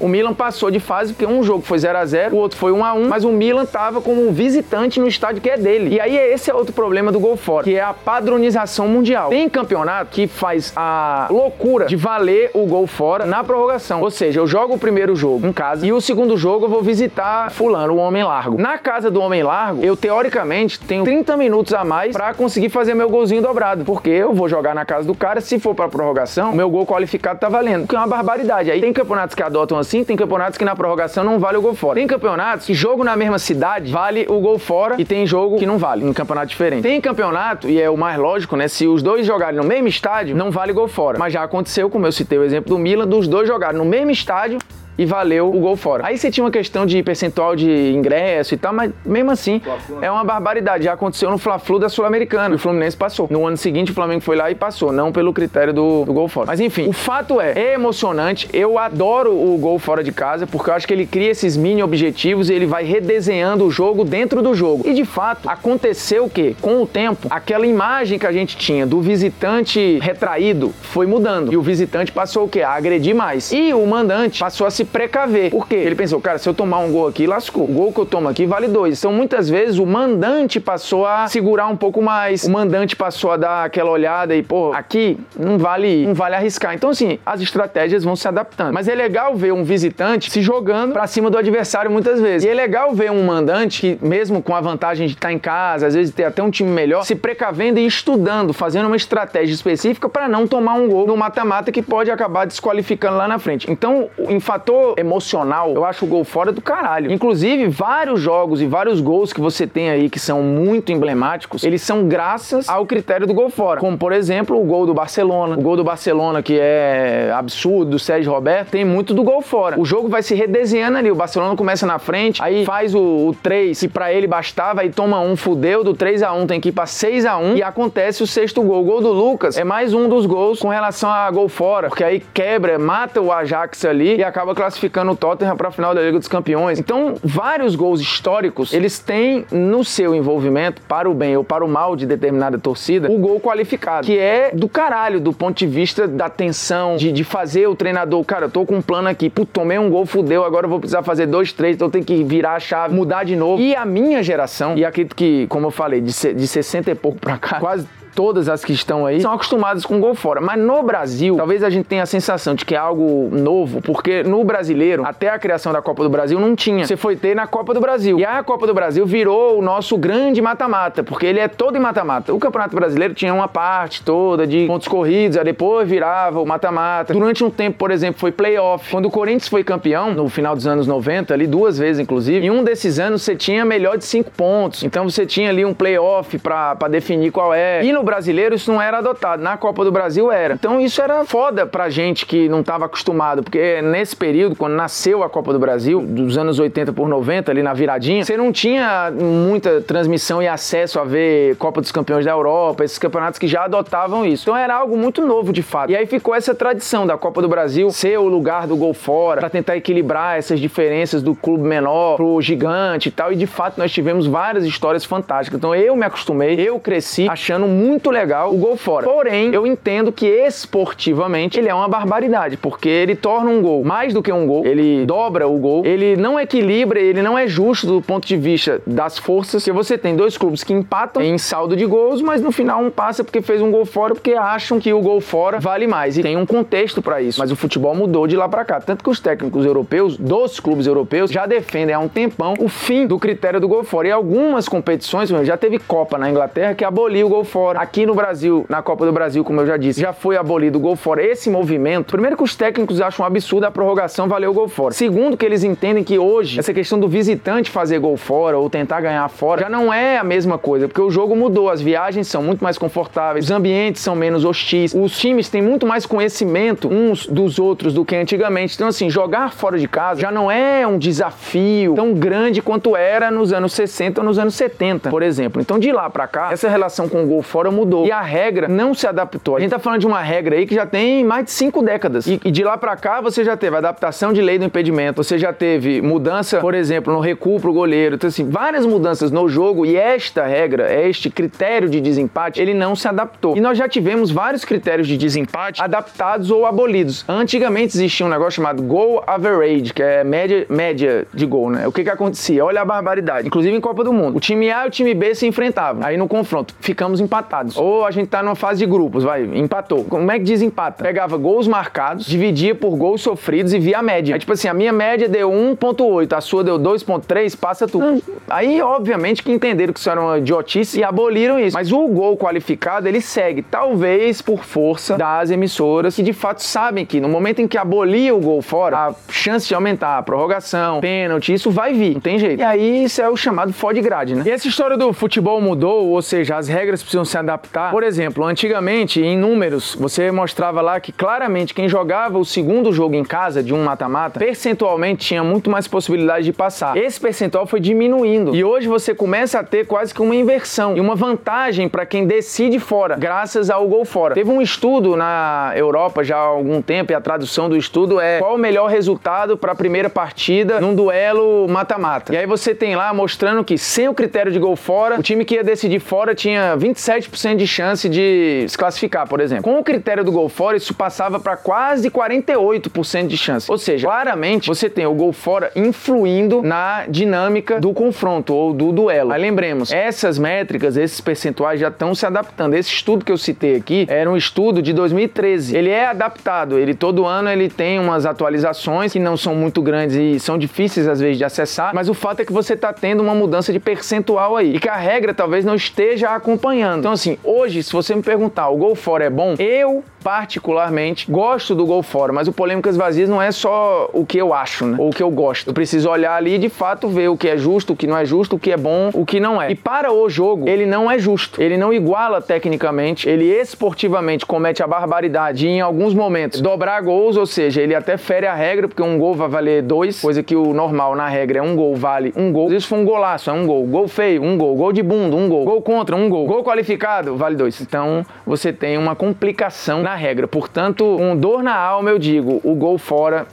O 0.00 0.08
Milan 0.08 0.34
passou 0.34 0.70
de 0.70 0.80
fase 0.80 1.12
porque 1.12 1.26
um 1.26 1.42
jogo 1.42 1.62
foi 1.62 1.78
0 1.78 1.98
a 1.98 2.04
0 2.04 2.34
o 2.34 2.38
outro 2.38 2.58
foi 2.58 2.72
1 2.72 2.84
a 2.84 2.92
1 2.92 3.08
mas 3.08 3.24
o 3.24 3.30
Milan 3.30 3.62
estava 3.62 4.00
como 4.00 4.30
visitante 4.32 5.00
no 5.00 5.06
estádio 5.06 5.40
que 5.40 5.50
é 5.50 5.56
dele. 5.56 5.94
E 5.94 6.00
aí 6.00 6.16
esse 6.16 6.50
é 6.50 6.54
outro 6.54 6.72
problema 6.72 7.10
do 7.10 7.18
gol 7.18 7.36
fora, 7.36 7.64
que 7.64 7.74
é 7.74 7.82
a 7.82 7.94
padronização 7.94 8.88
mundial. 8.88 9.30
Tem 9.30 9.48
campeonato 9.48 10.10
que 10.10 10.26
faz 10.26 10.72
a 10.76 11.26
loucura 11.30 11.86
de 11.86 11.96
valer 11.96 12.50
o 12.54 12.66
gol 12.66 12.86
fora 12.86 13.24
na 13.24 13.42
prorrogação. 13.42 14.02
Ou 14.02 14.10
seja, 14.10 14.40
eu 14.40 14.46
jogo 14.46 14.74
o 14.74 14.78
primeiro 14.78 15.16
jogo 15.16 15.46
em 15.46 15.52
casa 15.52 15.86
e 15.86 15.92
o 15.92 16.00
segundo 16.00 16.36
jogo 16.36 16.66
eu 16.66 16.68
vou 16.68 16.82
visitar 16.82 17.50
fulano, 17.50 17.94
o 17.94 17.96
homem 17.96 18.22
largo. 18.22 18.60
Na 18.60 18.78
casa 18.78 19.10
do 19.10 19.20
homem 19.20 19.42
largo, 19.42 19.82
eu 19.82 19.96
teoricamente 19.96 20.78
tenho 20.80 21.04
30 21.04 21.36
minutos 21.36 21.72
a 21.72 21.84
mais 21.84 22.12
para 22.12 22.34
conseguir 22.34 22.68
fazer 22.68 22.94
meu 22.94 23.08
golzinho 23.08 23.42
dobrado, 23.42 23.84
porque 23.84 24.10
eu 24.10 24.34
vou 24.34 24.48
jogar 24.48 24.74
na 24.74 24.84
casa 24.84 25.06
do 25.06 25.14
cara, 25.14 25.40
se 25.40 25.58
for 25.58 25.74
para 25.74 25.88
prorrogação, 25.88 26.52
meu 26.52 26.68
gol 26.68 26.86
qualificado 26.86 27.38
tá 27.38 27.48
valendo, 27.48 27.86
que 27.86 27.94
é 27.94 27.98
uma 27.98 28.06
barbaridade. 28.06 28.70
Aí 28.70 28.80
tem 28.80 28.92
campeonatos 28.92 29.34
que 29.34 29.42
adotam 29.42 29.78
assim, 29.86 30.04
tem 30.04 30.16
campeonatos 30.16 30.58
que 30.58 30.64
na 30.64 30.74
prorrogação 30.74 31.22
não 31.22 31.38
vale 31.38 31.56
o 31.56 31.62
gol 31.62 31.74
fora. 31.74 31.94
Tem 31.94 32.06
campeonatos 32.06 32.66
que 32.66 32.74
jogo 32.74 33.04
na 33.04 33.16
mesma 33.16 33.38
cidade 33.38 33.90
vale 33.90 34.26
o 34.28 34.40
gol 34.40 34.58
fora 34.58 34.96
e 34.98 35.04
tem 35.04 35.26
jogo 35.26 35.58
que 35.58 35.66
não 35.66 35.78
vale, 35.78 36.04
em 36.04 36.12
campeonato 36.12 36.48
diferente. 36.48 36.82
Tem 36.82 37.00
campeonato, 37.00 37.68
e 37.68 37.80
é 37.80 37.88
o 37.88 37.96
mais 37.96 38.18
lógico, 38.18 38.56
né? 38.56 38.68
Se 38.68 38.86
os 38.86 39.02
dois 39.02 39.26
jogarem 39.26 39.58
no 39.58 39.64
mesmo 39.64 39.88
estádio, 39.88 40.36
não 40.36 40.50
vale 40.50 40.72
gol 40.72 40.88
fora. 40.88 41.18
Mas 41.18 41.32
já 41.32 41.42
aconteceu, 41.42 41.88
como 41.88 42.06
eu 42.06 42.12
citei 42.12 42.38
o 42.38 42.44
exemplo 42.44 42.70
do 42.70 42.78
Milan, 42.78 43.06
dos 43.06 43.28
dois 43.28 43.46
jogarem 43.48 43.78
no 43.78 43.84
mesmo 43.84 44.10
estádio 44.10 44.58
e 44.98 45.04
valeu 45.04 45.48
o 45.48 45.58
gol 45.58 45.76
fora. 45.76 46.06
Aí 46.06 46.16
você 46.16 46.30
tinha 46.30 46.44
uma 46.44 46.50
questão 46.50 46.86
de 46.86 47.02
percentual 47.02 47.54
de 47.54 47.92
ingresso 47.92 48.54
e 48.54 48.56
tal, 48.56 48.72
mas 48.72 48.92
mesmo 49.04 49.30
assim 49.30 49.60
é 50.00 50.10
uma 50.10 50.24
barbaridade. 50.24 50.84
Já 50.84 50.92
aconteceu 50.92 51.30
no 51.30 51.38
Fla-Flu 51.38 51.78
da 51.78 51.88
Sul-Americana. 51.88 52.54
O 52.54 52.58
Fluminense 52.58 52.96
passou. 52.96 53.28
No 53.30 53.46
ano 53.46 53.56
seguinte 53.56 53.90
o 53.90 53.94
Flamengo 53.94 54.20
foi 54.20 54.36
lá 54.36 54.50
e 54.50 54.54
passou, 54.54 54.92
não 54.92 55.12
pelo 55.12 55.32
critério 55.32 55.72
do, 55.72 56.04
do, 56.04 56.12
gol 56.12 56.28
fora. 56.28 56.46
Mas 56.46 56.60
enfim, 56.60 56.88
o 56.88 56.92
fato 56.92 57.40
é, 57.40 57.52
é 57.52 57.74
emocionante. 57.74 58.48
Eu 58.52 58.78
adoro 58.78 59.32
o 59.32 59.56
gol 59.58 59.78
fora 59.78 60.02
de 60.02 60.12
casa 60.12 60.46
porque 60.46 60.70
eu 60.70 60.74
acho 60.74 60.86
que 60.86 60.94
ele 60.94 61.06
cria 61.06 61.30
esses 61.30 61.56
mini 61.56 61.82
objetivos 61.82 62.48
e 62.48 62.54
ele 62.54 62.66
vai 62.66 62.84
redesenhando 62.84 63.64
o 63.64 63.70
jogo 63.70 64.04
dentro 64.04 64.42
do 64.42 64.54
jogo. 64.54 64.88
E 64.88 64.94
de 64.94 65.04
fato, 65.04 65.48
aconteceu 65.48 66.24
o 66.24 66.30
quê? 66.30 66.54
Com 66.60 66.82
o 66.82 66.86
tempo, 66.86 67.26
aquela 67.30 67.66
imagem 67.66 68.18
que 68.18 68.26
a 68.26 68.32
gente 68.32 68.56
tinha 68.56 68.86
do 68.86 69.00
visitante 69.00 69.98
retraído 70.00 70.72
foi 70.82 71.06
mudando. 71.06 71.52
E 71.52 71.56
o 71.56 71.62
visitante 71.62 72.12
passou 72.12 72.44
o 72.44 72.48
quê? 72.48 72.62
A 72.62 72.72
agredir 72.72 73.14
mais. 73.14 73.52
E 73.52 73.74
o 73.74 73.86
mandante 73.86 74.40
passou 74.40 74.66
a 74.66 74.70
se 74.70 74.85
precaver. 74.86 75.50
Por 75.50 75.66
quê? 75.68 75.76
Ele 75.76 75.94
pensou, 75.94 76.20
cara, 76.20 76.38
se 76.38 76.48
eu 76.48 76.54
tomar 76.54 76.78
um 76.78 76.90
gol 76.90 77.08
aqui, 77.08 77.26
lascou. 77.26 77.64
O 77.64 77.72
gol 77.72 77.92
que 77.92 78.00
eu 78.00 78.06
tomo 78.06 78.28
aqui 78.28 78.46
vale 78.46 78.68
dois. 78.68 78.98
Então, 78.98 79.12
muitas 79.12 79.48
vezes, 79.48 79.78
o 79.78 79.86
mandante 79.86 80.60
passou 80.60 81.06
a 81.06 81.26
segurar 81.26 81.66
um 81.66 81.76
pouco 81.76 82.00
mais. 82.02 82.44
O 82.44 82.50
mandante 82.50 82.94
passou 82.94 83.32
a 83.32 83.36
dar 83.36 83.64
aquela 83.64 83.90
olhada 83.90 84.34
e, 84.34 84.42
pô, 84.42 84.72
aqui 84.72 85.18
não 85.38 85.58
vale, 85.58 86.06
não 86.06 86.14
vale 86.14 86.34
arriscar. 86.34 86.74
Então, 86.74 86.90
assim, 86.90 87.18
as 87.24 87.40
estratégias 87.40 88.04
vão 88.04 88.16
se 88.16 88.26
adaptando. 88.28 88.72
Mas 88.72 88.88
é 88.88 88.94
legal 88.94 89.34
ver 89.34 89.52
um 89.52 89.64
visitante 89.64 90.30
se 90.30 90.40
jogando 90.40 90.92
para 90.92 91.06
cima 91.06 91.30
do 91.30 91.38
adversário 91.38 91.90
muitas 91.90 92.20
vezes. 92.20 92.44
E 92.44 92.48
é 92.48 92.54
legal 92.54 92.94
ver 92.94 93.10
um 93.10 93.24
mandante 93.24 93.80
que, 93.80 94.06
mesmo 94.06 94.42
com 94.42 94.54
a 94.54 94.60
vantagem 94.60 95.06
de 95.06 95.14
estar 95.14 95.32
em 95.32 95.38
casa, 95.38 95.86
às 95.86 95.94
vezes 95.94 96.12
ter 96.12 96.24
até 96.24 96.42
um 96.42 96.50
time 96.50 96.70
melhor, 96.70 97.04
se 97.04 97.14
precavendo 97.14 97.78
e 97.78 97.86
estudando, 97.86 98.52
fazendo 98.52 98.86
uma 98.86 98.96
estratégia 98.96 99.54
específica 99.54 100.08
para 100.08 100.28
não 100.28 100.46
tomar 100.46 100.74
um 100.74 100.88
gol 100.88 101.06
no 101.06 101.16
mata-mata 101.16 101.72
que 101.72 101.82
pode 101.82 102.10
acabar 102.10 102.46
desqualificando 102.46 103.16
lá 103.16 103.28
na 103.28 103.38
frente. 103.38 103.70
Então, 103.70 104.08
em 104.28 104.40
fator 104.40 104.75
fator 104.76 104.94
emocional, 104.98 105.72
eu 105.74 105.84
acho 105.84 106.04
o 106.04 106.08
gol 106.08 106.24
fora 106.24 106.52
do 106.52 106.60
caralho. 106.60 107.10
Inclusive, 107.10 107.66
vários 107.68 108.20
jogos 108.20 108.60
e 108.60 108.66
vários 108.66 109.00
gols 109.00 109.32
que 109.32 109.40
você 109.40 109.66
tem 109.66 109.90
aí 109.90 110.10
que 110.10 110.18
são 110.18 110.42
muito 110.42 110.92
emblemáticos, 110.92 111.64
eles 111.64 111.82
são 111.82 112.06
graças 112.06 112.68
ao 112.68 112.84
critério 112.86 113.26
do 113.26 113.34
gol 113.34 113.48
fora. 113.48 113.80
Como, 113.80 113.96
por 113.96 114.12
exemplo, 114.12 114.60
o 114.60 114.64
gol 114.64 114.86
do 114.86 114.94
Barcelona. 114.94 115.56
O 115.56 115.62
gol 115.62 115.76
do 115.76 115.84
Barcelona, 115.84 116.42
que 116.42 116.58
é 116.60 117.32
absurdo, 117.34 117.92
do 117.92 117.98
Sérgio 117.98 118.32
Roberto, 118.32 118.70
tem 118.70 118.84
muito 118.84 119.14
do 119.14 119.22
gol 119.22 119.40
fora. 119.40 119.80
O 119.80 119.84
jogo 119.84 120.08
vai 120.08 120.22
se 120.22 120.34
redesenhando 120.34 120.98
ali. 120.98 121.10
O 121.10 121.14
Barcelona 121.14 121.56
começa 121.56 121.86
na 121.86 121.98
frente, 121.98 122.42
aí 122.42 122.64
faz 122.64 122.94
o, 122.94 123.28
o 123.28 123.36
3, 123.42 123.78
que 123.78 123.88
pra 123.88 124.12
ele 124.12 124.26
bastava, 124.26 124.82
aí 124.82 124.90
toma 124.90 125.20
um, 125.20 125.36
fudeu, 125.36 125.82
do 125.82 125.94
3 125.94 126.22
a 126.22 126.32
1 126.32 126.46
tem 126.46 126.60
que 126.60 126.68
ir 126.68 126.72
pra 126.72 126.86
6 126.86 127.24
a 127.24 127.38
1 127.38 127.56
e 127.56 127.62
acontece 127.62 128.22
o 128.22 128.26
sexto 128.26 128.62
gol. 128.62 128.82
O 128.82 128.84
gol 128.84 129.00
do 129.00 129.12
Lucas 129.12 129.56
é 129.56 129.64
mais 129.64 129.94
um 129.94 130.08
dos 130.08 130.26
gols 130.26 130.58
com 130.58 130.68
relação 130.68 131.10
a 131.10 131.30
gol 131.30 131.48
fora, 131.48 131.88
porque 131.88 132.04
aí 132.04 132.22
quebra, 132.34 132.78
mata 132.78 133.20
o 133.20 133.32
Ajax 133.32 133.84
ali 133.84 134.16
e 134.16 134.24
acaba 134.24 134.54
classificando 134.54 134.65
o 134.66 135.16
Tottenham 135.16 135.56
pra 135.56 135.70
final 135.70 135.94
da 135.94 136.02
Liga 136.02 136.18
dos 136.18 136.28
Campeões. 136.28 136.78
Então, 136.78 137.16
vários 137.22 137.74
gols 137.74 138.00
históricos, 138.00 138.72
eles 138.72 138.98
têm 138.98 139.44
no 139.50 139.84
seu 139.84 140.14
envolvimento, 140.14 140.82
para 140.82 141.08
o 141.08 141.14
bem 141.14 141.36
ou 141.36 141.44
para 141.44 141.64
o 141.64 141.68
mal 141.68 141.96
de 141.96 142.06
determinada 142.06 142.58
torcida, 142.58 143.10
o 143.10 143.18
gol 143.18 143.40
qualificado, 143.40 144.06
que 144.06 144.18
é 144.18 144.50
do 144.52 144.68
caralho, 144.68 145.20
do 145.20 145.32
ponto 145.32 145.58
de 145.58 145.66
vista 145.66 146.06
da 146.08 146.28
tensão, 146.28 146.96
de, 146.96 147.12
de 147.12 147.24
fazer 147.24 147.66
o 147.66 147.74
treinador, 147.74 148.24
cara, 148.24 148.46
eu 148.46 148.50
tô 148.50 148.64
com 148.64 148.76
um 148.76 148.82
plano 148.82 149.08
aqui, 149.08 149.28
putz, 149.28 149.50
tomei 149.52 149.78
um 149.78 149.90
gol, 149.90 150.06
fudeu, 150.06 150.44
agora 150.44 150.66
eu 150.66 150.70
vou 150.70 150.78
precisar 150.78 151.02
fazer 151.02 151.26
dois, 151.26 151.52
três, 151.52 151.76
então 151.76 151.88
eu 151.88 151.92
tenho 151.92 152.04
que 152.04 152.24
virar 152.24 152.54
a 152.54 152.60
chave, 152.60 152.94
mudar 152.94 153.24
de 153.24 153.36
novo. 153.36 153.60
E 153.62 153.74
a 153.74 153.84
minha 153.84 154.22
geração, 154.22 154.76
e 154.76 154.84
acredito 154.84 155.14
que, 155.14 155.46
como 155.48 155.66
eu 155.66 155.70
falei, 155.70 156.00
de, 156.00 156.12
de 156.34 156.46
60 156.46 156.90
e 156.90 156.94
pouco 156.94 157.18
pra 157.18 157.38
cá, 157.38 157.58
quase 157.60 157.86
todas 158.16 158.48
as 158.48 158.64
que 158.64 158.72
estão 158.72 159.04
aí 159.04 159.20
são 159.20 159.30
acostumadas 159.30 159.84
com 159.84 160.00
gol 160.00 160.14
fora. 160.14 160.40
Mas 160.40 160.58
no 160.58 160.82
Brasil, 160.82 161.36
talvez 161.36 161.62
a 161.62 161.68
gente 161.68 161.84
tenha 161.84 162.02
a 162.02 162.06
sensação 162.06 162.54
de 162.54 162.64
que 162.64 162.74
é 162.74 162.78
algo 162.78 163.28
novo, 163.30 163.82
porque 163.82 164.22
no 164.22 164.42
brasileiro, 164.42 165.04
até 165.04 165.28
a 165.28 165.38
criação 165.38 165.70
da 165.70 165.82
Copa 165.82 166.02
do 166.02 166.08
Brasil, 166.08 166.40
não 166.40 166.56
tinha. 166.56 166.86
Você 166.86 166.96
foi 166.96 167.14
ter 167.14 167.36
na 167.36 167.46
Copa 167.46 167.74
do 167.74 167.80
Brasil. 167.80 168.18
E 168.18 168.24
a 168.24 168.42
Copa 168.42 168.66
do 168.66 168.72
Brasil 168.72 169.04
virou 169.04 169.58
o 169.58 169.62
nosso 169.62 169.98
grande 169.98 170.40
mata-mata, 170.40 171.04
porque 171.04 171.26
ele 171.26 171.38
é 171.38 171.46
todo 171.46 171.76
em 171.76 171.80
mata-mata. 171.80 172.32
O 172.32 172.38
Campeonato 172.38 172.74
Brasileiro 172.74 173.12
tinha 173.12 173.34
uma 173.34 173.48
parte 173.48 174.02
toda 174.02 174.46
de 174.46 174.66
pontos 174.66 174.88
corridos, 174.88 175.36
aí 175.36 175.44
depois 175.44 175.86
virava 175.86 176.40
o 176.40 176.46
mata-mata. 176.46 177.12
Durante 177.12 177.44
um 177.44 177.50
tempo, 177.50 177.76
por 177.76 177.90
exemplo, 177.90 178.18
foi 178.18 178.32
playoff. 178.32 178.90
Quando 178.90 179.06
o 179.06 179.10
Corinthians 179.10 179.48
foi 179.48 179.62
campeão, 179.62 180.14
no 180.14 180.28
final 180.30 180.56
dos 180.56 180.66
anos 180.66 180.86
90, 180.86 181.34
ali 181.34 181.46
duas 181.46 181.76
vezes 181.76 182.00
inclusive, 182.00 182.46
em 182.46 182.50
um 182.50 182.64
desses 182.64 182.98
anos 182.98 183.20
você 183.22 183.36
tinha 183.36 183.62
melhor 183.62 183.98
de 183.98 184.06
cinco 184.06 184.30
pontos. 184.30 184.82
Então 184.82 185.08
você 185.08 185.26
tinha 185.26 185.50
ali 185.50 185.64
um 185.64 185.74
playoff 185.74 186.38
para 186.38 186.88
definir 186.88 187.30
qual 187.30 187.52
é. 187.52 187.84
E 187.84 187.92
no 187.92 188.05
brasileiro 188.06 188.54
isso 188.54 188.72
não 188.72 188.80
era 188.80 188.98
adotado. 188.98 189.42
Na 189.42 189.56
Copa 189.56 189.84
do 189.84 189.92
Brasil 189.92 190.32
era. 190.32 190.54
Então 190.54 190.80
isso 190.80 191.02
era 191.02 191.24
foda 191.24 191.66
pra 191.66 191.90
gente 191.90 192.24
que 192.24 192.48
não 192.48 192.60
estava 192.60 192.86
acostumado, 192.86 193.42
porque 193.42 193.82
nesse 193.82 194.16
período, 194.16 194.56
quando 194.56 194.74
nasceu 194.74 195.22
a 195.22 195.28
Copa 195.28 195.52
do 195.52 195.58
Brasil, 195.58 196.00
dos 196.00 196.38
anos 196.38 196.58
80 196.58 196.92
por 196.92 197.08
90, 197.08 197.50
ali 197.50 197.62
na 197.62 197.74
viradinha, 197.74 198.24
você 198.24 198.36
não 198.36 198.52
tinha 198.52 199.12
muita 199.12 199.80
transmissão 199.80 200.42
e 200.42 200.48
acesso 200.48 201.00
a 201.00 201.04
ver 201.04 201.56
Copa 201.56 201.80
dos 201.80 201.90
Campeões 201.92 202.24
da 202.24 202.30
Europa, 202.30 202.84
esses 202.84 202.98
campeonatos 202.98 203.38
que 203.38 203.48
já 203.48 203.64
adotavam 203.64 204.24
isso. 204.24 204.44
Então 204.44 204.56
era 204.56 204.74
algo 204.74 204.96
muito 204.96 205.26
novo 205.26 205.52
de 205.52 205.62
fato. 205.62 205.90
E 205.90 205.96
aí 205.96 206.06
ficou 206.06 206.34
essa 206.34 206.54
tradição 206.54 207.06
da 207.06 207.18
Copa 207.18 207.42
do 207.42 207.48
Brasil 207.48 207.90
ser 207.90 208.18
o 208.18 208.28
lugar 208.28 208.66
do 208.66 208.76
gol 208.76 208.94
fora, 208.94 209.40
para 209.40 209.50
tentar 209.50 209.76
equilibrar 209.76 210.38
essas 210.38 210.60
diferenças 210.60 211.22
do 211.22 211.34
clube 211.34 211.64
menor 211.64 212.16
pro 212.16 212.40
gigante 212.40 213.08
e 213.08 213.12
tal. 213.12 213.32
E 213.32 213.36
de 213.36 213.46
fato 213.46 213.78
nós 213.78 213.90
tivemos 213.90 214.26
várias 214.26 214.64
histórias 214.64 215.04
fantásticas. 215.04 215.58
Então 215.58 215.74
eu 215.74 215.96
me 215.96 216.06
acostumei, 216.06 216.54
eu 216.60 216.78
cresci 216.78 217.26
achando 217.28 217.66
muito 217.66 217.95
muito 217.96 218.10
legal 218.10 218.52
o 218.52 218.58
gol 218.58 218.76
fora. 218.76 219.06
Porém, 219.06 219.54
eu 219.54 219.66
entendo 219.66 220.12
que 220.12 220.26
esportivamente 220.26 221.58
ele 221.58 221.68
é 221.68 221.74
uma 221.74 221.88
barbaridade, 221.88 222.56
porque 222.58 222.88
ele 222.88 223.16
torna 223.16 223.50
um 223.50 223.62
gol 223.62 223.82
mais 223.82 224.12
do 224.12 224.22
que 224.22 224.30
um 224.30 224.46
gol, 224.46 224.66
ele 224.66 225.06
dobra 225.06 225.48
o 225.48 225.58
gol, 225.58 225.84
ele 225.84 226.14
não 226.14 226.38
equilibra, 226.38 227.00
ele 227.00 227.22
não 227.22 227.38
é 227.38 227.48
justo 227.48 227.86
do 227.86 228.02
ponto 228.02 228.26
de 228.26 228.36
vista 228.36 228.82
das 228.86 229.16
forças, 229.16 229.64
que 229.64 229.72
você 229.72 229.96
tem 229.96 230.14
dois 230.14 230.36
clubes 230.36 230.62
que 230.62 230.74
empatam 230.74 231.22
em 231.22 231.38
saldo 231.38 231.74
de 231.74 231.86
gols, 231.86 232.20
mas 232.20 232.42
no 232.42 232.52
final 232.52 232.82
um 232.82 232.90
passa 232.90 233.24
porque 233.24 233.40
fez 233.40 233.62
um 233.62 233.70
gol 233.70 233.86
fora 233.86 234.14
porque 234.14 234.34
acham 234.34 234.78
que 234.78 234.92
o 234.92 235.00
gol 235.00 235.20
fora 235.20 235.58
vale 235.58 235.86
mais. 235.86 236.18
E 236.18 236.22
tem 236.22 236.36
um 236.36 236.44
contexto 236.44 237.00
para 237.00 237.22
isso. 237.22 237.40
Mas 237.40 237.50
o 237.50 237.56
futebol 237.56 237.94
mudou 237.94 238.26
de 238.26 238.36
lá 238.36 238.46
para 238.48 238.64
cá, 238.64 238.78
tanto 238.78 239.02
que 239.02 239.08
os 239.08 239.20
técnicos 239.20 239.64
europeus, 239.64 240.18
dos 240.18 240.60
clubes 240.60 240.86
europeus, 240.86 241.30
já 241.30 241.46
defendem 241.46 241.94
há 241.94 241.98
um 241.98 242.08
tempão 242.08 242.54
o 242.58 242.68
fim 242.68 243.06
do 243.06 243.18
critério 243.18 243.58
do 243.58 243.66
gol 243.66 243.84
fora. 243.84 244.08
E 244.08 244.10
algumas 244.10 244.68
competições, 244.68 245.30
já 245.30 245.56
teve 245.56 245.78
Copa 245.78 246.18
na 246.18 246.30
Inglaterra 246.30 246.74
que 246.74 246.84
aboliu 246.84 247.26
o 247.26 247.30
gol 247.30 247.44
fora. 247.44 247.85
Aqui 247.86 248.04
no 248.04 248.16
Brasil, 248.16 248.66
na 248.68 248.82
Copa 248.82 249.06
do 249.06 249.12
Brasil, 249.12 249.44
como 249.44 249.60
eu 249.60 249.66
já 249.66 249.76
disse, 249.76 250.00
já 250.00 250.12
foi 250.12 250.36
abolido 250.36 250.76
o 250.76 250.80
gol 250.80 250.96
fora. 250.96 251.22
Esse 251.22 251.48
movimento, 251.48 252.10
primeiro 252.10 252.36
que 252.36 252.42
os 252.42 252.56
técnicos 252.56 253.00
acham 253.00 253.24
um 253.24 253.26
absurdo 253.26 253.64
a 253.64 253.70
prorrogação 253.70 254.28
valer 254.28 254.48
o 254.48 254.52
gol 254.52 254.66
fora. 254.66 254.92
Segundo 254.92 255.36
que 255.36 255.46
eles 255.46 255.62
entendem 255.62 256.02
que 256.02 256.18
hoje 256.18 256.58
essa 256.58 256.74
questão 256.74 256.98
do 256.98 257.06
visitante 257.06 257.70
fazer 257.70 258.00
gol 258.00 258.16
fora 258.16 258.58
ou 258.58 258.68
tentar 258.68 259.00
ganhar 259.00 259.28
fora 259.28 259.60
já 259.60 259.68
não 259.68 259.94
é 259.94 260.18
a 260.18 260.24
mesma 260.24 260.58
coisa, 260.58 260.88
porque 260.88 261.00
o 261.00 261.12
jogo 261.12 261.36
mudou, 261.36 261.70
as 261.70 261.80
viagens 261.80 262.26
são 262.26 262.42
muito 262.42 262.62
mais 262.62 262.76
confortáveis, 262.76 263.44
os 263.44 263.50
ambientes 263.52 264.02
são 264.02 264.16
menos 264.16 264.44
hostis, 264.44 264.92
os 264.92 265.16
times 265.16 265.48
têm 265.48 265.62
muito 265.62 265.86
mais 265.86 266.04
conhecimento 266.04 266.88
uns 266.88 267.24
dos 267.24 267.60
outros 267.60 267.94
do 267.94 268.04
que 268.04 268.16
antigamente. 268.16 268.74
Então 268.74 268.88
assim, 268.88 269.08
jogar 269.08 269.52
fora 269.52 269.78
de 269.78 269.86
casa 269.86 270.22
já 270.22 270.32
não 270.32 270.50
é 270.50 270.84
um 270.84 270.98
desafio 270.98 271.94
tão 271.94 272.12
grande 272.14 272.60
quanto 272.60 272.96
era 272.96 273.30
nos 273.30 273.52
anos 273.52 273.74
60 273.74 274.22
ou 274.22 274.26
nos 274.26 274.40
anos 274.40 274.56
70, 274.56 275.08
por 275.08 275.22
exemplo. 275.22 275.62
Então 275.62 275.78
de 275.78 275.92
lá 275.92 276.10
para 276.10 276.26
cá, 276.26 276.48
essa 276.50 276.68
relação 276.68 277.08
com 277.08 277.22
o 277.22 277.26
gol 277.28 277.42
fora 277.42 277.75
mudou. 277.76 278.06
E 278.06 278.12
a 278.12 278.20
regra 278.20 278.66
não 278.68 278.94
se 278.94 279.06
adaptou. 279.06 279.56
A 279.56 279.60
gente 279.60 279.70
tá 279.70 279.78
falando 279.78 280.00
de 280.00 280.06
uma 280.06 280.20
regra 280.20 280.56
aí 280.56 280.66
que 280.66 280.74
já 280.74 280.86
tem 280.86 281.22
mais 281.24 281.44
de 281.44 281.50
cinco 281.52 281.82
décadas. 281.82 282.26
E, 282.26 282.40
e 282.44 282.50
de 282.50 282.64
lá 282.64 282.76
para 282.76 282.96
cá 282.96 283.20
você 283.20 283.44
já 283.44 283.56
teve 283.56 283.76
adaptação 283.76 284.32
de 284.32 284.40
lei 284.40 284.58
do 284.58 284.64
impedimento, 284.64 285.22
você 285.22 285.38
já 285.38 285.52
teve 285.52 286.00
mudança, 286.00 286.58
por 286.58 286.74
exemplo, 286.74 287.12
no 287.12 287.20
recuo 287.20 287.60
pro 287.60 287.72
goleiro. 287.72 288.16
Então, 288.16 288.28
assim, 288.28 288.48
várias 288.48 288.86
mudanças 288.86 289.30
no 289.30 289.48
jogo 289.48 289.84
e 289.84 289.96
esta 289.96 290.44
regra, 290.46 290.92
este 290.92 291.30
critério 291.30 291.88
de 291.88 292.00
desempate, 292.00 292.60
ele 292.60 292.74
não 292.74 292.96
se 292.96 293.06
adaptou. 293.06 293.56
E 293.56 293.60
nós 293.60 293.76
já 293.76 293.88
tivemos 293.88 294.30
vários 294.30 294.64
critérios 294.64 295.06
de 295.06 295.16
desempate 295.16 295.82
adaptados 295.82 296.50
ou 296.50 296.64
abolidos. 296.64 297.24
Antigamente 297.28 297.96
existia 297.96 298.24
um 298.24 298.28
negócio 298.28 298.52
chamado 298.52 298.82
goal 298.82 299.22
average, 299.26 299.92
que 299.92 300.02
é 300.02 300.24
média, 300.24 300.66
média 300.68 301.26
de 301.32 301.46
gol, 301.46 301.70
né? 301.70 301.86
O 301.86 301.92
que 301.92 302.02
que 302.02 302.10
acontecia? 302.10 302.64
Olha 302.64 302.82
a 302.82 302.84
barbaridade. 302.84 303.46
Inclusive 303.46 303.76
em 303.76 303.80
Copa 303.80 304.02
do 304.02 304.12
Mundo. 304.12 304.36
O 304.36 304.40
time 304.40 304.70
A 304.70 304.84
e 304.84 304.88
o 304.88 304.90
time 304.90 305.14
B 305.14 305.34
se 305.34 305.46
enfrentavam. 305.46 306.04
Aí 306.04 306.16
no 306.16 306.28
confronto, 306.28 306.74
ficamos 306.80 307.20
empatados. 307.20 307.55
Ou 307.76 308.04
a 308.04 308.10
gente 308.10 308.28
tá 308.28 308.42
numa 308.42 308.54
fase 308.54 308.78
de 308.78 308.86
grupos, 308.86 309.24
vai, 309.24 309.44
empatou. 309.44 310.04
Como 310.04 310.30
é 310.30 310.38
que 310.38 310.44
desempata? 310.44 311.02
Pegava 311.02 311.36
gols 311.36 311.66
marcados, 311.66 312.26
dividia 312.26 312.74
por 312.74 312.96
gols 312.96 313.20
sofridos 313.20 313.72
e 313.72 313.78
via 313.78 313.98
a 313.98 314.02
média. 314.02 314.34
Aí, 314.34 314.38
tipo 314.38 314.52
assim, 314.52 314.68
a 314.68 314.74
minha 314.74 314.92
média 314.92 315.28
deu 315.28 315.50
1.8, 315.50 316.32
a 316.32 316.40
sua 316.40 316.64
deu 316.64 316.78
2.3, 316.78 317.56
passa 317.58 317.86
tudo. 317.86 318.22
Aí, 318.48 318.80
obviamente, 318.82 319.42
que 319.42 319.52
entenderam 319.52 319.92
que 319.92 320.00
isso 320.00 320.10
era 320.10 320.20
uma 320.20 320.38
idiotice 320.38 321.00
e 321.00 321.04
aboliram 321.04 321.58
isso. 321.58 321.76
Mas 321.76 321.92
o 321.92 322.06
gol 322.08 322.36
qualificado, 322.36 323.08
ele 323.08 323.20
segue, 323.20 323.62
talvez 323.62 324.40
por 324.42 324.64
força 324.64 325.16
das 325.16 325.50
emissoras 325.50 326.16
que 326.16 326.22
de 326.22 326.32
fato 326.32 326.62
sabem 326.62 327.04
que 327.04 327.20
no 327.20 327.28
momento 327.28 327.60
em 327.60 327.68
que 327.68 327.78
abolia 327.78 328.34
o 328.34 328.40
gol 328.40 328.62
fora, 328.62 329.08
a 329.08 329.14
chance 329.28 329.68
de 329.68 329.74
aumentar 329.74 330.18
a 330.18 330.22
prorrogação, 330.22 331.00
pênalti, 331.00 331.52
isso 331.52 331.70
vai 331.70 331.92
vir, 331.92 332.14
não 332.14 332.20
tem 332.20 332.38
jeito. 332.38 332.60
E 332.60 332.62
aí, 332.62 333.04
isso 333.04 333.20
é 333.20 333.28
o 333.28 333.36
chamado 333.36 333.72
fode 333.72 334.00
grade, 334.00 334.34
né? 334.34 334.42
E 334.46 334.50
essa 334.50 334.66
história 334.66 334.96
do 334.96 335.12
futebol 335.12 335.60
mudou, 335.60 336.08
ou 336.08 336.22
seja, 336.22 336.56
as 336.56 336.68
regras 336.68 337.02
precisam 337.02 337.24
se 337.24 337.36
adaptar 337.46 337.86
por 337.90 338.02
exemplo, 338.02 338.44
antigamente, 338.44 339.20
em 339.20 339.36
números, 339.36 339.94
você 339.94 340.30
mostrava 340.30 340.80
lá 340.80 341.00
que 341.00 341.12
claramente 341.12 341.72
quem 341.74 341.88
jogava 341.88 342.38
o 342.38 342.44
segundo 342.44 342.92
jogo 342.92 343.14
em 343.14 343.24
casa 343.24 343.62
de 343.62 343.72
um 343.72 343.84
mata-mata, 343.84 344.38
percentualmente 344.38 345.26
tinha 345.26 345.42
muito 345.42 345.70
mais 345.70 345.86
possibilidade 345.86 346.44
de 346.44 346.52
passar. 346.52 346.96
Esse 346.96 347.20
percentual 347.20 347.66
foi 347.66 347.80
diminuindo. 347.80 348.54
E 348.54 348.64
hoje 348.64 348.88
você 348.88 349.14
começa 349.14 349.60
a 349.60 349.64
ter 349.64 349.86
quase 349.86 350.12
que 350.12 350.22
uma 350.22 350.34
inversão 350.34 350.96
e 350.96 351.00
uma 351.00 351.14
vantagem 351.14 351.88
para 351.88 352.04
quem 352.04 352.26
decide 352.26 352.78
fora, 352.78 353.16
graças 353.16 353.70
ao 353.70 353.86
gol 353.88 354.04
fora. 354.04 354.34
Teve 354.34 354.50
um 354.50 354.60
estudo 354.60 355.16
na 355.16 355.72
Europa 355.74 356.22
já 356.22 356.36
há 356.36 356.40
algum 356.40 356.82
tempo 356.82 357.12
e 357.12 357.14
a 357.14 357.20
tradução 357.20 357.68
do 357.68 357.76
estudo 357.76 358.20
é 358.20 358.38
qual 358.38 358.54
o 358.54 358.58
melhor 358.58 358.90
resultado 358.90 359.56
para 359.56 359.72
a 359.72 359.74
primeira 359.74 360.10
partida 360.10 360.80
num 360.80 360.94
duelo 360.94 361.66
mata-mata. 361.68 362.34
E 362.34 362.36
aí 362.36 362.46
você 362.46 362.74
tem 362.74 362.96
lá 362.96 363.12
mostrando 363.14 363.64
que 363.64 363.78
sem 363.78 364.08
o 364.08 364.14
critério 364.14 364.52
de 364.52 364.58
gol 364.58 364.76
fora, 364.76 365.18
o 365.18 365.22
time 365.22 365.44
que 365.44 365.54
ia 365.54 365.64
decidir 365.64 366.00
fora 366.00 366.34
tinha 366.34 366.76
27% 366.76 367.35
de 367.56 367.66
chance 367.66 367.86
chance 367.86 368.08
de 368.08 368.66
se 368.68 368.76
classificar, 368.76 369.26
por 369.28 369.40
exemplo. 369.40 369.64
Com 369.64 369.78
o 369.78 369.84
critério 369.84 370.24
do 370.24 370.30
gol 370.30 370.48
fora, 370.48 370.76
isso 370.76 370.94
passava 370.94 371.40
para 371.40 371.56
quase 371.56 372.10
48% 372.10 373.26
de 373.26 373.36
chance. 373.36 373.70
Ou 373.70 373.78
seja, 373.78 374.06
claramente 374.06 374.68
você 374.68 374.90
tem 374.90 375.06
o 375.06 375.14
gol 375.14 375.32
fora 375.32 375.70
influindo 375.74 376.62
na 376.62 377.06
dinâmica 377.08 377.80
do 377.80 377.92
confronto 377.92 378.54
ou 378.54 378.72
do 378.72 378.92
duelo. 378.92 379.30
Mas 379.30 379.40
lembremos, 379.40 379.92
essas 379.92 380.38
métricas, 380.38 380.96
esses 380.96 381.20
percentuais 381.20 381.80
já 381.80 381.88
estão 381.88 382.14
se 382.14 382.26
adaptando. 382.26 382.74
Esse 382.74 382.90
estudo 382.90 383.24
que 383.24 383.32
eu 383.32 383.38
citei 383.38 383.76
aqui 383.76 384.06
era 384.08 384.30
um 384.30 384.36
estudo 384.36 384.82
de 384.82 384.92
2013. 384.92 385.76
Ele 385.76 385.90
é 385.90 386.06
adaptado, 386.06 386.78
ele 386.78 386.94
todo 386.94 387.24
ano 387.24 387.48
ele 387.48 387.68
tem 387.68 387.98
umas 387.98 388.26
atualizações 388.26 389.12
que 389.12 389.18
não 389.18 389.36
são 389.36 389.54
muito 389.54 389.80
grandes 389.80 390.16
e 390.16 390.38
são 390.40 390.58
difíceis 390.58 391.08
às 391.08 391.20
vezes 391.20 391.38
de 391.38 391.44
acessar, 391.44 391.94
mas 391.94 392.08
o 392.08 392.14
fato 392.14 392.40
é 392.40 392.44
que 392.44 392.52
você 392.52 392.74
está 392.74 392.92
tendo 392.92 393.22
uma 393.22 393.34
mudança 393.34 393.72
de 393.72 393.78
percentual 393.78 394.56
aí 394.56 394.76
e 394.76 394.80
que 394.80 394.88
a 394.88 394.96
regra 394.96 395.32
talvez 395.32 395.64
não 395.64 395.74
esteja 395.74 396.30
acompanhando. 396.30 397.00
Então 397.00 397.12
assim, 397.12 397.25
hoje 397.26 397.40
hoje, 397.42 397.82
se 397.82 397.92
você 397.92 398.14
me 398.14 398.22
perguntar, 398.22 398.68
o 398.68 398.76
gol 398.76 398.94
fora 398.94 399.24
é 399.24 399.30
bom? 399.30 399.56
Eu 399.58 400.04
particularmente, 400.26 401.30
gosto 401.30 401.72
do 401.72 401.86
gol 401.86 402.02
fora, 402.02 402.32
mas 402.32 402.48
o 402.48 402.52
Polêmicas 402.52 402.96
Vazias 402.96 403.28
não 403.28 403.40
é 403.40 403.52
só 403.52 404.10
o 404.12 404.26
que 404.26 404.36
eu 404.36 404.52
acho, 404.52 404.84
né? 404.84 404.96
Ou 404.98 405.10
o 405.10 405.12
que 405.12 405.22
eu 405.22 405.30
gosto. 405.30 405.68
Eu 405.68 405.72
preciso 405.72 406.10
olhar 406.10 406.34
ali 406.34 406.56
e 406.56 406.58
de 406.58 406.68
fato 406.68 407.08
ver 407.08 407.28
o 407.28 407.36
que 407.36 407.48
é 407.48 407.56
justo, 407.56 407.92
o 407.92 407.96
que 407.96 408.08
não 408.08 408.18
é 408.18 408.26
justo, 408.26 408.56
o 408.56 408.58
que 408.58 408.72
é 408.72 408.76
bom, 408.76 409.10
o 409.14 409.24
que 409.24 409.38
não 409.38 409.62
é. 409.62 409.70
E 409.70 409.76
para 409.76 410.12
o 410.12 410.28
jogo, 410.28 410.68
ele 410.68 410.84
não 410.84 411.08
é 411.08 411.16
justo. 411.16 411.62
Ele 411.62 411.78
não 411.78 411.92
iguala 411.92 412.42
tecnicamente, 412.42 413.28
ele 413.28 413.44
esportivamente 413.44 414.44
comete 414.44 414.82
a 414.82 414.86
barbaridade 414.88 415.58
de, 415.58 415.68
em 415.68 415.80
alguns 415.80 416.12
momentos 416.12 416.60
dobrar 416.60 417.00
gols, 417.02 417.36
ou 417.36 417.46
seja, 417.46 417.80
ele 417.80 417.94
até 417.94 418.16
fere 418.16 418.48
a 418.48 418.54
regra, 418.54 418.88
porque 418.88 419.04
um 419.04 419.16
gol 419.16 419.36
vai 419.36 419.48
valer 419.48 419.80
dois, 419.80 420.20
coisa 420.20 420.42
que 420.42 420.56
o 420.56 420.74
normal 420.74 421.14
na 421.14 421.28
regra 421.28 421.60
é 421.60 421.62
um 421.62 421.76
gol 421.76 421.94
vale 421.94 422.32
um 422.34 422.50
gol. 422.50 422.72
Isso 422.72 422.88
foi 422.88 422.98
um 422.98 423.04
golaço, 423.04 423.48
é 423.48 423.52
um 423.52 423.64
gol. 423.64 423.86
Gol 423.86 424.08
feio, 424.08 424.42
um 424.42 424.58
gol. 424.58 424.74
Gol 424.74 424.92
de 424.92 425.04
bunda, 425.04 425.36
um 425.36 425.48
gol. 425.48 425.64
Gol 425.64 425.82
contra, 425.82 426.16
um 426.16 426.28
gol. 426.28 426.46
Gol 426.46 426.64
qualificado, 426.64 427.36
vale 427.36 427.54
dois. 427.54 427.80
Então 427.80 428.26
você 428.44 428.72
tem 428.72 428.98
uma 428.98 429.14
complicação 429.14 430.02
na 430.02 430.15
regra. 430.16 430.48
Portanto, 430.48 431.04
um 431.04 431.36
dor 431.36 431.62
na 431.62 431.76
alma, 431.76 432.10
eu 432.10 432.18
digo, 432.18 432.60
o 432.64 432.74
gol 432.74 432.98
fora 432.98 433.46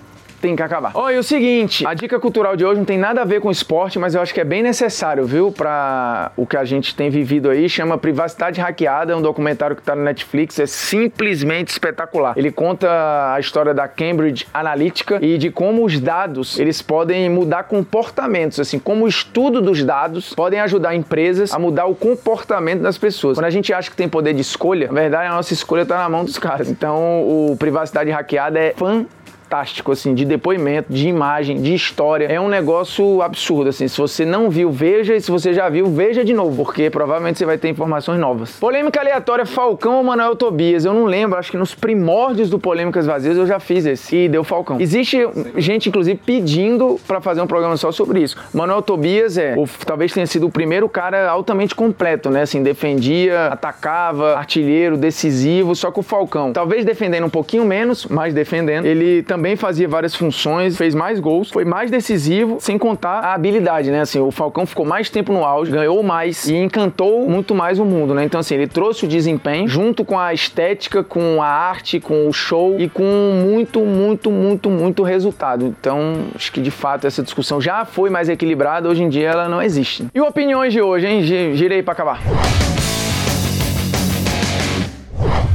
tem 0.44 0.58
que 0.58 0.62
acabar. 0.62 0.92
Olha, 0.94 1.22
o 1.22 1.24
seguinte, 1.24 1.88
a 1.88 1.94
dica 1.94 2.20
cultural 2.20 2.58
de 2.58 2.66
hoje 2.66 2.78
não 2.78 2.84
tem 2.84 2.98
nada 2.98 3.22
a 3.22 3.24
ver 3.24 3.40
com 3.40 3.50
esporte, 3.50 3.98
mas 3.98 4.14
eu 4.14 4.22
acho 4.22 4.34
que 4.34 4.42
é 4.42 4.44
bem 4.44 4.62
necessário, 4.62 5.26
viu, 5.26 5.54
para 5.54 6.34
o 6.36 6.46
que 6.46 6.58
a 6.58 6.66
gente 6.66 6.94
tem 6.94 7.10
vivido 7.10 7.50
aí, 7.50 7.70
chama 7.70 7.98
Privacidade 7.98 8.60
Hackeada, 8.60 9.14
é 9.14 9.16
um 9.16 9.22
documentário 9.22 9.74
que 9.74 9.82
tá 9.82 9.96
no 9.96 10.04
Netflix, 10.04 10.60
é 10.60 10.66
simplesmente 10.66 11.70
espetacular. 11.70 12.34
Ele 12.36 12.52
conta 12.52 13.34
a 13.34 13.40
história 13.40 13.74
da 13.74 13.88
Cambridge 13.88 14.46
Analytica 14.54 15.18
e 15.22 15.38
de 15.38 15.50
como 15.50 15.86
os 15.86 15.98
dados, 15.98 16.60
eles 16.60 16.82
podem 16.82 17.30
mudar 17.30 17.64
comportamentos, 17.64 18.60
assim, 18.60 18.78
como 18.78 19.06
o 19.06 19.08
estudo 19.08 19.62
dos 19.62 19.82
dados 19.82 20.34
podem 20.34 20.60
ajudar 20.60 20.94
empresas 20.94 21.54
a 21.54 21.60
mudar 21.60 21.86
o 21.86 21.96
comportamento 21.96 22.82
das 22.82 22.98
pessoas. 22.98 23.38
Quando 23.38 23.46
a 23.46 23.50
gente 23.50 23.72
acha 23.72 23.90
que 23.90 23.96
tem 23.96 24.10
poder 24.10 24.34
de 24.34 24.42
escolha, 24.42 24.88
na 24.88 25.00
verdade 25.00 25.28
a 25.28 25.36
nossa 25.36 25.54
escolha 25.54 25.86
tá 25.86 26.00
na 26.00 26.10
mão 26.10 26.26
dos 26.26 26.38
caras. 26.38 26.70
Então, 26.70 27.22
o 27.22 27.56
Privacidade 27.58 28.12
Hackeada 28.12 28.60
é 28.60 28.74
fantástico 28.74 29.23
fantástico, 29.54 29.92
assim, 29.92 30.16
de 30.16 30.26
depoimento, 30.26 30.92
de 30.92 31.08
imagem, 31.08 31.62
de 31.62 31.76
história. 31.76 32.26
É 32.26 32.42
um 32.42 32.50
negócio 32.50 33.22
absurdo, 33.22 33.70
assim. 33.70 33.88
Se 33.88 33.98
você 33.98 34.26
não 34.26 34.50
viu, 34.50 34.72
veja. 34.72 35.16
E 35.16 35.22
se 35.22 35.30
você 35.30 35.54
já 35.54 35.70
viu, 35.70 35.86
veja 35.88 36.26
de 36.26 36.34
novo, 36.34 36.64
porque 36.64 36.90
provavelmente 36.90 37.38
você 37.38 37.46
vai 37.46 37.58
ter 37.58 37.70
informações 37.70 38.20
novas. 38.20 38.58
Polêmica 38.60 39.00
aleatória, 39.00 39.46
Falcão 39.46 39.98
ou 39.98 40.04
Manuel 40.04 40.36
Tobias? 40.36 40.86
Eu 40.86 40.94
não 40.94 41.06
lembro, 41.06 41.38
acho 41.38 41.52
que 41.52 41.58
nos 41.58 41.76
primórdios 41.76 42.50
do 42.50 42.58
Polêmicas 42.58 43.06
Vazias 43.06 43.38
eu 43.38 43.46
já 43.46 43.60
fiz 43.60 43.86
esse 43.86 44.16
e 44.16 44.30
deu 44.30 44.44
Falcão. 44.44 44.80
Existe 44.80 45.20
gente, 45.58 45.90
inclusive, 45.90 46.20
pedindo 46.26 47.00
para 47.08 47.22
fazer 47.22 47.42
um 47.42 47.48
programa 47.48 47.78
só 47.78 47.92
sobre 47.92 48.22
isso. 48.22 48.36
Manuel 48.54 48.82
Tobias 48.82 49.38
é, 49.38 49.54
ou, 49.56 49.70
talvez 49.86 50.12
tenha 50.12 50.26
sido 50.26 50.48
o 50.48 50.52
primeiro 50.52 50.90
cara 50.90 51.30
altamente 51.30 51.76
completo, 51.76 52.32
né? 52.32 52.42
Assim, 52.42 52.64
defendia, 52.64 53.48
atacava, 53.48 54.36
artilheiro, 54.36 54.98
decisivo, 54.98 55.76
só 55.76 55.92
que 55.92 56.00
o 56.00 56.04
Falcão, 56.04 56.52
talvez 56.52 56.84
defendendo 56.84 57.26
um 57.26 57.30
pouquinho 57.30 57.66
menos, 57.66 58.08
mas 58.08 58.34
defendendo, 58.34 58.86
ele 58.86 59.22
também 59.22 59.43
também 59.44 59.58
fazia 59.58 59.90
várias 59.90 60.16
funções, 60.16 60.78
fez 60.78 60.96
mais 60.96 61.20
gols, 61.20 61.50
foi 61.50 61.66
mais 61.66 61.92
decisivo, 61.92 62.60
sem 62.62 62.78
contar 62.78 63.20
a 63.20 63.34
habilidade, 63.34 63.92
né? 63.92 64.00
Assim, 64.00 64.18
o 64.18 64.32
Falcão 64.32 64.66
ficou 64.66 64.86
mais 64.86 65.10
tempo 65.10 65.34
no 65.34 65.44
auge, 65.44 65.70
ganhou 65.70 66.02
mais 66.02 66.48
e 66.48 66.56
encantou 66.56 67.30
muito 67.30 67.54
mais 67.54 67.78
o 67.78 67.84
mundo, 67.84 68.14
né? 68.14 68.24
Então, 68.24 68.40
assim, 68.40 68.56
ele 68.56 68.68
trouxe 68.68 69.04
o 69.04 69.08
desempenho 69.08 69.68
junto 69.68 70.06
com 70.06 70.18
a 70.18 70.34
estética, 70.34 71.04
com 71.04 71.42
a 71.42 71.48
arte, 71.48 72.00
com 72.00 72.30
o 72.30 72.32
show 72.32 72.80
e 72.80 72.88
com 72.88 73.04
muito, 73.04 73.82
muito, 73.82 74.32
muito, 74.32 74.70
muito 74.70 75.04
resultado. 75.04 75.66
Então, 75.66 76.20
acho 76.34 76.50
que 76.50 76.62
de 76.62 76.72
fato 76.72 77.06
essa 77.06 77.22
discussão 77.22 77.60
já 77.60 77.84
foi 77.84 78.10
mais 78.10 78.30
equilibrada, 78.30 78.88
hoje 78.88 79.04
em 79.04 79.10
dia 79.10 79.28
ela 79.28 79.50
não 79.50 79.62
existe. 79.62 80.08
E 80.16 80.22
opiniões 80.22 80.72
de 80.72 80.82
hoje, 80.82 81.06
hein? 81.06 81.22
Girei 81.22 81.84
para 81.84 81.92
acabar. 81.92 82.62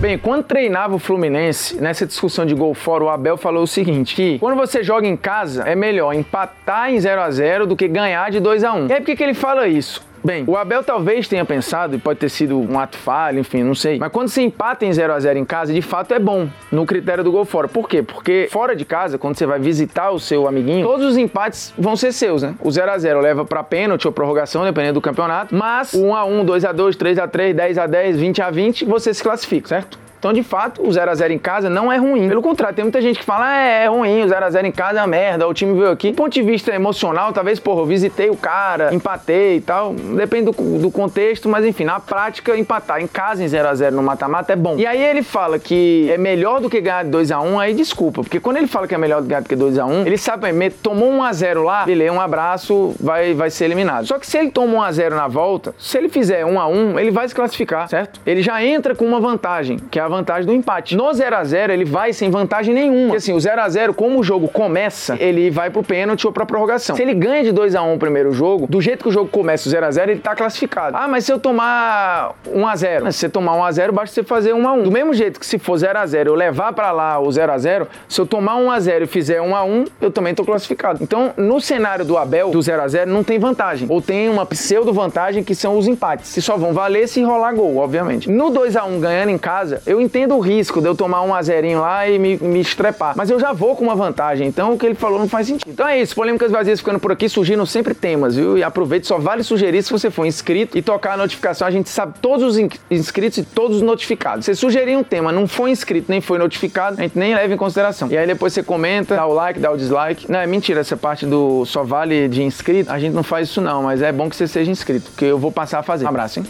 Bem, 0.00 0.16
quando 0.16 0.44
treinava 0.44 0.94
o 0.94 0.98
Fluminense, 1.00 1.80
nessa 1.80 2.06
discussão 2.06 2.46
de 2.46 2.54
gol 2.54 2.72
fora, 2.72 3.02
o 3.02 3.08
Abel 3.08 3.36
falou 3.36 3.64
o 3.64 3.66
seguinte: 3.66 4.14
que 4.14 4.38
quando 4.38 4.56
você 4.56 4.84
joga 4.84 5.08
em 5.08 5.16
casa, 5.16 5.64
é 5.64 5.74
melhor 5.74 6.14
empatar 6.14 6.92
em 6.92 7.00
0 7.00 7.20
a 7.20 7.28
0 7.28 7.66
do 7.66 7.74
que 7.74 7.88
ganhar 7.88 8.30
de 8.30 8.38
2 8.38 8.62
a 8.62 8.74
1 8.74 8.86
E 8.86 8.92
aí 8.92 9.00
por 9.00 9.06
que, 9.06 9.16
que 9.16 9.24
ele 9.24 9.34
fala 9.34 9.66
isso? 9.66 10.07
Bem, 10.28 10.44
o 10.46 10.58
Abel 10.58 10.84
talvez 10.84 11.26
tenha 11.26 11.42
pensado, 11.42 11.96
e 11.96 11.98
pode 11.98 12.18
ter 12.18 12.28
sido 12.28 12.60
um 12.60 12.78
ato 12.78 12.98
falho, 12.98 13.38
enfim, 13.38 13.62
não 13.62 13.74
sei. 13.74 13.98
Mas 13.98 14.12
quando 14.12 14.28
você 14.28 14.42
empata 14.42 14.84
em 14.84 14.92
0 14.92 15.14
a 15.14 15.18
0 15.18 15.38
em 15.38 15.44
casa, 15.46 15.72
de 15.72 15.80
fato 15.80 16.12
é 16.12 16.18
bom 16.18 16.46
no 16.70 16.84
critério 16.84 17.24
do 17.24 17.32
gol 17.32 17.46
fora. 17.46 17.66
Por 17.66 17.88
quê? 17.88 18.02
Porque 18.02 18.46
fora 18.52 18.76
de 18.76 18.84
casa, 18.84 19.16
quando 19.16 19.38
você 19.38 19.46
vai 19.46 19.58
visitar 19.58 20.10
o 20.10 20.20
seu 20.20 20.46
amiguinho, 20.46 20.86
todos 20.86 21.06
os 21.06 21.16
empates 21.16 21.72
vão 21.78 21.96
ser 21.96 22.12
seus, 22.12 22.42
né? 22.42 22.54
O 22.60 22.70
0 22.70 22.90
a 22.90 22.98
0 22.98 23.20
leva 23.22 23.42
para 23.46 23.64
pênalti 23.64 24.06
ou 24.06 24.12
prorrogação, 24.12 24.64
dependendo 24.64 24.94
do 24.94 25.00
campeonato, 25.00 25.54
mas 25.54 25.94
o 25.94 26.04
1 26.08 26.14
a 26.14 26.24
1, 26.26 26.44
2 26.44 26.64
a 26.66 26.72
2, 26.72 26.96
3 26.96 27.18
a 27.20 27.26
3, 27.26 27.56
10 27.56 27.78
a 27.78 27.86
10, 27.86 28.16
20 28.18 28.42
a 28.42 28.50
20, 28.50 28.84
você 28.84 29.14
se 29.14 29.22
classifica, 29.22 29.66
certo? 29.66 29.98
Então, 30.18 30.32
de 30.32 30.42
fato, 30.42 30.82
o 30.82 30.88
0x0 30.88 31.30
em 31.30 31.38
casa 31.38 31.70
não 31.70 31.92
é 31.92 31.96
ruim. 31.96 32.28
Pelo 32.28 32.42
contrário, 32.42 32.74
tem 32.74 32.84
muita 32.84 33.00
gente 33.00 33.18
que 33.18 33.24
fala, 33.24 33.56
é, 33.56 33.84
é 33.84 33.88
ruim, 33.88 34.22
o 34.22 34.26
0x0 34.26 34.64
em 34.64 34.72
casa 34.72 34.98
é 34.98 35.02
uma 35.02 35.06
merda, 35.06 35.46
o 35.46 35.54
time 35.54 35.78
veio 35.78 35.90
aqui. 35.90 36.10
Do 36.10 36.16
ponto 36.16 36.32
de 36.32 36.42
vista 36.42 36.74
emocional, 36.74 37.32
talvez, 37.32 37.60
porra, 37.60 37.82
eu 37.82 37.86
visitei 37.86 38.28
o 38.30 38.36
cara, 38.36 38.92
empatei 38.92 39.56
e 39.56 39.60
tal. 39.60 39.94
Depende 39.94 40.50
do, 40.50 40.78
do 40.78 40.90
contexto, 40.90 41.48
mas 41.48 41.64
enfim, 41.64 41.84
na 41.84 42.00
prática, 42.00 42.56
empatar 42.56 43.00
em 43.00 43.06
casa 43.06 43.42
em 43.42 43.46
0x0 43.46 43.90
no 43.90 44.02
mata-mata 44.02 44.52
é 44.52 44.56
bom. 44.56 44.76
E 44.76 44.86
aí 44.86 45.02
ele 45.02 45.22
fala 45.22 45.58
que 45.58 46.10
é 46.10 46.18
melhor 46.18 46.60
do 46.60 46.68
que 46.68 46.80
ganhar 46.80 47.04
de 47.04 47.10
2x1, 47.10 47.60
aí 47.60 47.74
desculpa, 47.74 48.22
porque 48.22 48.40
quando 48.40 48.56
ele 48.56 48.66
fala 48.66 48.88
que 48.88 48.94
é 48.94 48.98
melhor 48.98 49.20
do 49.20 49.24
que 49.24 49.28
ganhar 49.28 49.42
do 49.42 49.48
que 49.48 49.56
2x1, 49.56 50.06
ele 50.06 50.18
sabe, 50.18 50.70
tomou 50.82 51.12
1x0 51.12 51.62
lá, 51.62 51.84
beleza, 51.84 52.12
um 52.12 52.20
abraço, 52.20 52.94
vai, 53.00 53.34
vai 53.34 53.50
ser 53.50 53.66
eliminado. 53.66 54.06
Só 54.06 54.18
que 54.18 54.26
se 54.26 54.36
ele 54.38 54.50
toma 54.50 54.88
1x0 54.88 55.10
na 55.10 55.28
volta, 55.28 55.74
se 55.78 55.96
ele 55.96 56.08
fizer 56.08 56.44
1x1, 56.44 56.98
ele 56.98 57.10
vai 57.10 57.28
se 57.28 57.34
classificar, 57.34 57.88
certo? 57.88 58.20
Ele 58.26 58.42
já 58.42 58.62
entra 58.64 58.94
com 58.94 59.04
uma 59.04 59.20
vantagem, 59.20 59.78
que 59.90 59.98
é 59.98 60.02
a 60.02 60.07
a 60.08 60.16
vantagem 60.16 60.46
do 60.46 60.52
empate. 60.52 60.96
No 60.96 61.12
0 61.12 61.36
a 61.36 61.44
0 61.44 61.72
ele 61.72 61.84
vai 61.84 62.12
sem 62.12 62.30
vantagem 62.30 62.74
nenhuma. 62.74 63.08
Porque 63.08 63.18
assim, 63.18 63.32
o 63.32 63.40
0 63.40 63.60
a 63.60 63.68
0 63.68 63.94
como 63.94 64.18
o 64.18 64.24
jogo 64.24 64.48
começa, 64.48 65.16
ele 65.20 65.50
vai 65.50 65.70
pro 65.70 65.82
pênalti 65.82 66.26
ou 66.26 66.32
pra 66.32 66.44
prorrogação. 66.44 66.96
Se 66.96 67.02
ele 67.02 67.14
ganha 67.14 67.44
de 67.44 67.52
2 67.52 67.74
a 67.74 67.82
1 67.82 67.94
o 67.94 67.98
primeiro 67.98 68.32
jogo, 68.32 68.66
do 68.66 68.80
jeito 68.80 69.02
que 69.02 69.08
o 69.08 69.12
jogo 69.12 69.28
começa 69.30 69.68
o 69.68 69.70
0 69.70 69.86
a 69.86 69.90
0 69.90 70.10
ele 70.10 70.20
tá 70.20 70.34
classificado. 70.34 70.96
Ah, 70.96 71.06
mas 71.06 71.24
se 71.24 71.32
eu 71.32 71.38
tomar 71.38 72.34
1 72.46 72.66
a 72.66 72.76
0 72.76 73.12
Se 73.12 73.18
você 73.18 73.28
tomar 73.28 73.54
1 73.54 73.64
a 73.64 73.72
0 73.72 73.92
basta 73.92 74.14
você 74.14 74.22
fazer 74.22 74.52
1 74.52 74.68
a 74.68 74.72
1 74.72 74.82
Do 74.82 74.90
mesmo 74.90 75.14
jeito 75.14 75.38
que 75.38 75.46
se 75.46 75.58
for 75.58 75.76
0 75.76 75.98
a 75.98 76.06
0 76.06 76.30
eu 76.30 76.34
levar 76.34 76.72
para 76.72 76.90
lá 76.90 77.18
o 77.18 77.30
0 77.30 77.52
a 77.52 77.58
0 77.58 77.88
se 78.08 78.20
eu 78.20 78.26
tomar 78.26 78.56
1 78.56 78.70
a 78.70 78.80
0 78.80 79.04
e 79.04 79.06
fizer 79.06 79.40
1 79.40 79.54
a 79.54 79.64
1 79.64 79.84
eu 80.00 80.10
também 80.10 80.34
tô 80.34 80.44
classificado. 80.44 81.02
Então, 81.02 81.32
no 81.36 81.60
cenário 81.60 82.04
do 82.04 82.16
Abel, 82.16 82.50
do 82.50 82.60
0 82.60 82.82
a 82.82 82.88
0 82.88 83.10
não 83.10 83.22
tem 83.22 83.38
vantagem. 83.38 83.86
Ou 83.90 84.00
tem 84.00 84.28
uma 84.28 84.46
pseudo 84.46 84.92
vantagem 84.92 85.42
que 85.42 85.54
são 85.54 85.76
os 85.76 85.86
empates. 85.86 86.32
Que 86.32 86.40
só 86.40 86.56
vão 86.56 86.72
valer 86.72 87.08
se 87.08 87.22
rolar 87.22 87.52
gol, 87.52 87.76
obviamente. 87.76 88.30
No 88.30 88.50
2 88.50 88.76
a 88.76 88.84
1 88.84 89.00
ganhando 89.00 89.30
em 89.30 89.38
casa, 89.38 89.82
eu 89.86 89.97
entendo 90.00 90.34
o 90.34 90.40
risco 90.40 90.68
risco 90.68 90.80
de 90.80 90.88
eu 90.88 90.94
tomar 90.94 91.22
um 91.22 91.34
azerinho 91.34 91.80
lá 91.80 92.08
e 92.08 92.18
me, 92.18 92.36
me 92.36 92.60
estrepar. 92.60 93.14
Mas 93.16 93.30
eu 93.30 93.38
já 93.38 93.52
vou 93.52 93.76
com 93.76 93.84
uma 93.84 93.94
vantagem, 93.94 94.46
então 94.46 94.74
o 94.74 94.78
que 94.78 94.84
ele 94.84 94.94
falou 94.94 95.18
não 95.18 95.28
faz 95.28 95.46
sentido. 95.46 95.70
Então 95.70 95.86
é 95.86 96.00
isso, 96.00 96.14
polêmicas 96.14 96.50
vazias 96.50 96.80
ficando 96.80 96.98
por 96.98 97.12
aqui, 97.12 97.28
surgindo 97.28 97.64
sempre 97.66 97.94
temas, 97.94 98.36
viu? 98.36 98.58
E 98.58 98.62
aproveite, 98.62 99.06
só 99.06 99.18
vale 99.18 99.42
sugerir 99.42 99.82
se 99.82 99.90
você 99.90 100.10
for 100.10 100.26
inscrito 100.26 100.76
e 100.76 100.82
tocar 100.82 101.14
a 101.14 101.16
notificação. 101.16 101.66
A 101.66 101.70
gente 101.70 101.88
sabe 101.88 102.14
todos 102.20 102.44
os 102.44 102.58
inscritos 102.90 103.38
e 103.38 103.42
todos 103.44 103.78
os 103.78 103.82
notificados. 103.82 104.44
Você 104.44 104.54
sugerir 104.54 104.96
um 104.96 105.04
tema, 105.04 105.32
não 105.32 105.46
foi 105.46 105.70
inscrito 105.70 106.10
nem 106.10 106.20
foi 106.20 106.38
notificado, 106.38 106.96
a 106.98 107.02
gente 107.02 107.18
nem 107.18 107.34
leva 107.34 107.54
em 107.54 107.56
consideração. 107.56 108.08
E 108.10 108.18
aí 108.18 108.26
depois 108.26 108.52
você 108.52 108.62
comenta, 108.62 109.16
dá 109.16 109.26
o 109.26 109.32
like, 109.32 109.60
dá 109.60 109.70
o 109.70 109.76
dislike. 109.76 110.30
Não, 110.30 110.40
é 110.40 110.46
mentira, 110.46 110.80
essa 110.80 110.96
parte 110.96 111.24
do 111.24 111.64
só 111.64 111.82
vale 111.82 112.28
de 112.28 112.42
inscrito, 112.42 112.90
a 112.90 112.98
gente 112.98 113.14
não 113.14 113.22
faz 113.22 113.48
isso 113.48 113.60
não, 113.60 113.82
mas 113.82 114.02
é 114.02 114.12
bom 114.12 114.28
que 114.28 114.36
você 114.36 114.46
seja 114.46 114.70
inscrito, 114.70 115.10
porque 115.10 115.24
eu 115.24 115.38
vou 115.38 115.52
passar 115.52 115.78
a 115.78 115.82
fazer. 115.82 116.04
Um 116.04 116.08
abraço, 116.08 116.40
hein? 116.40 116.46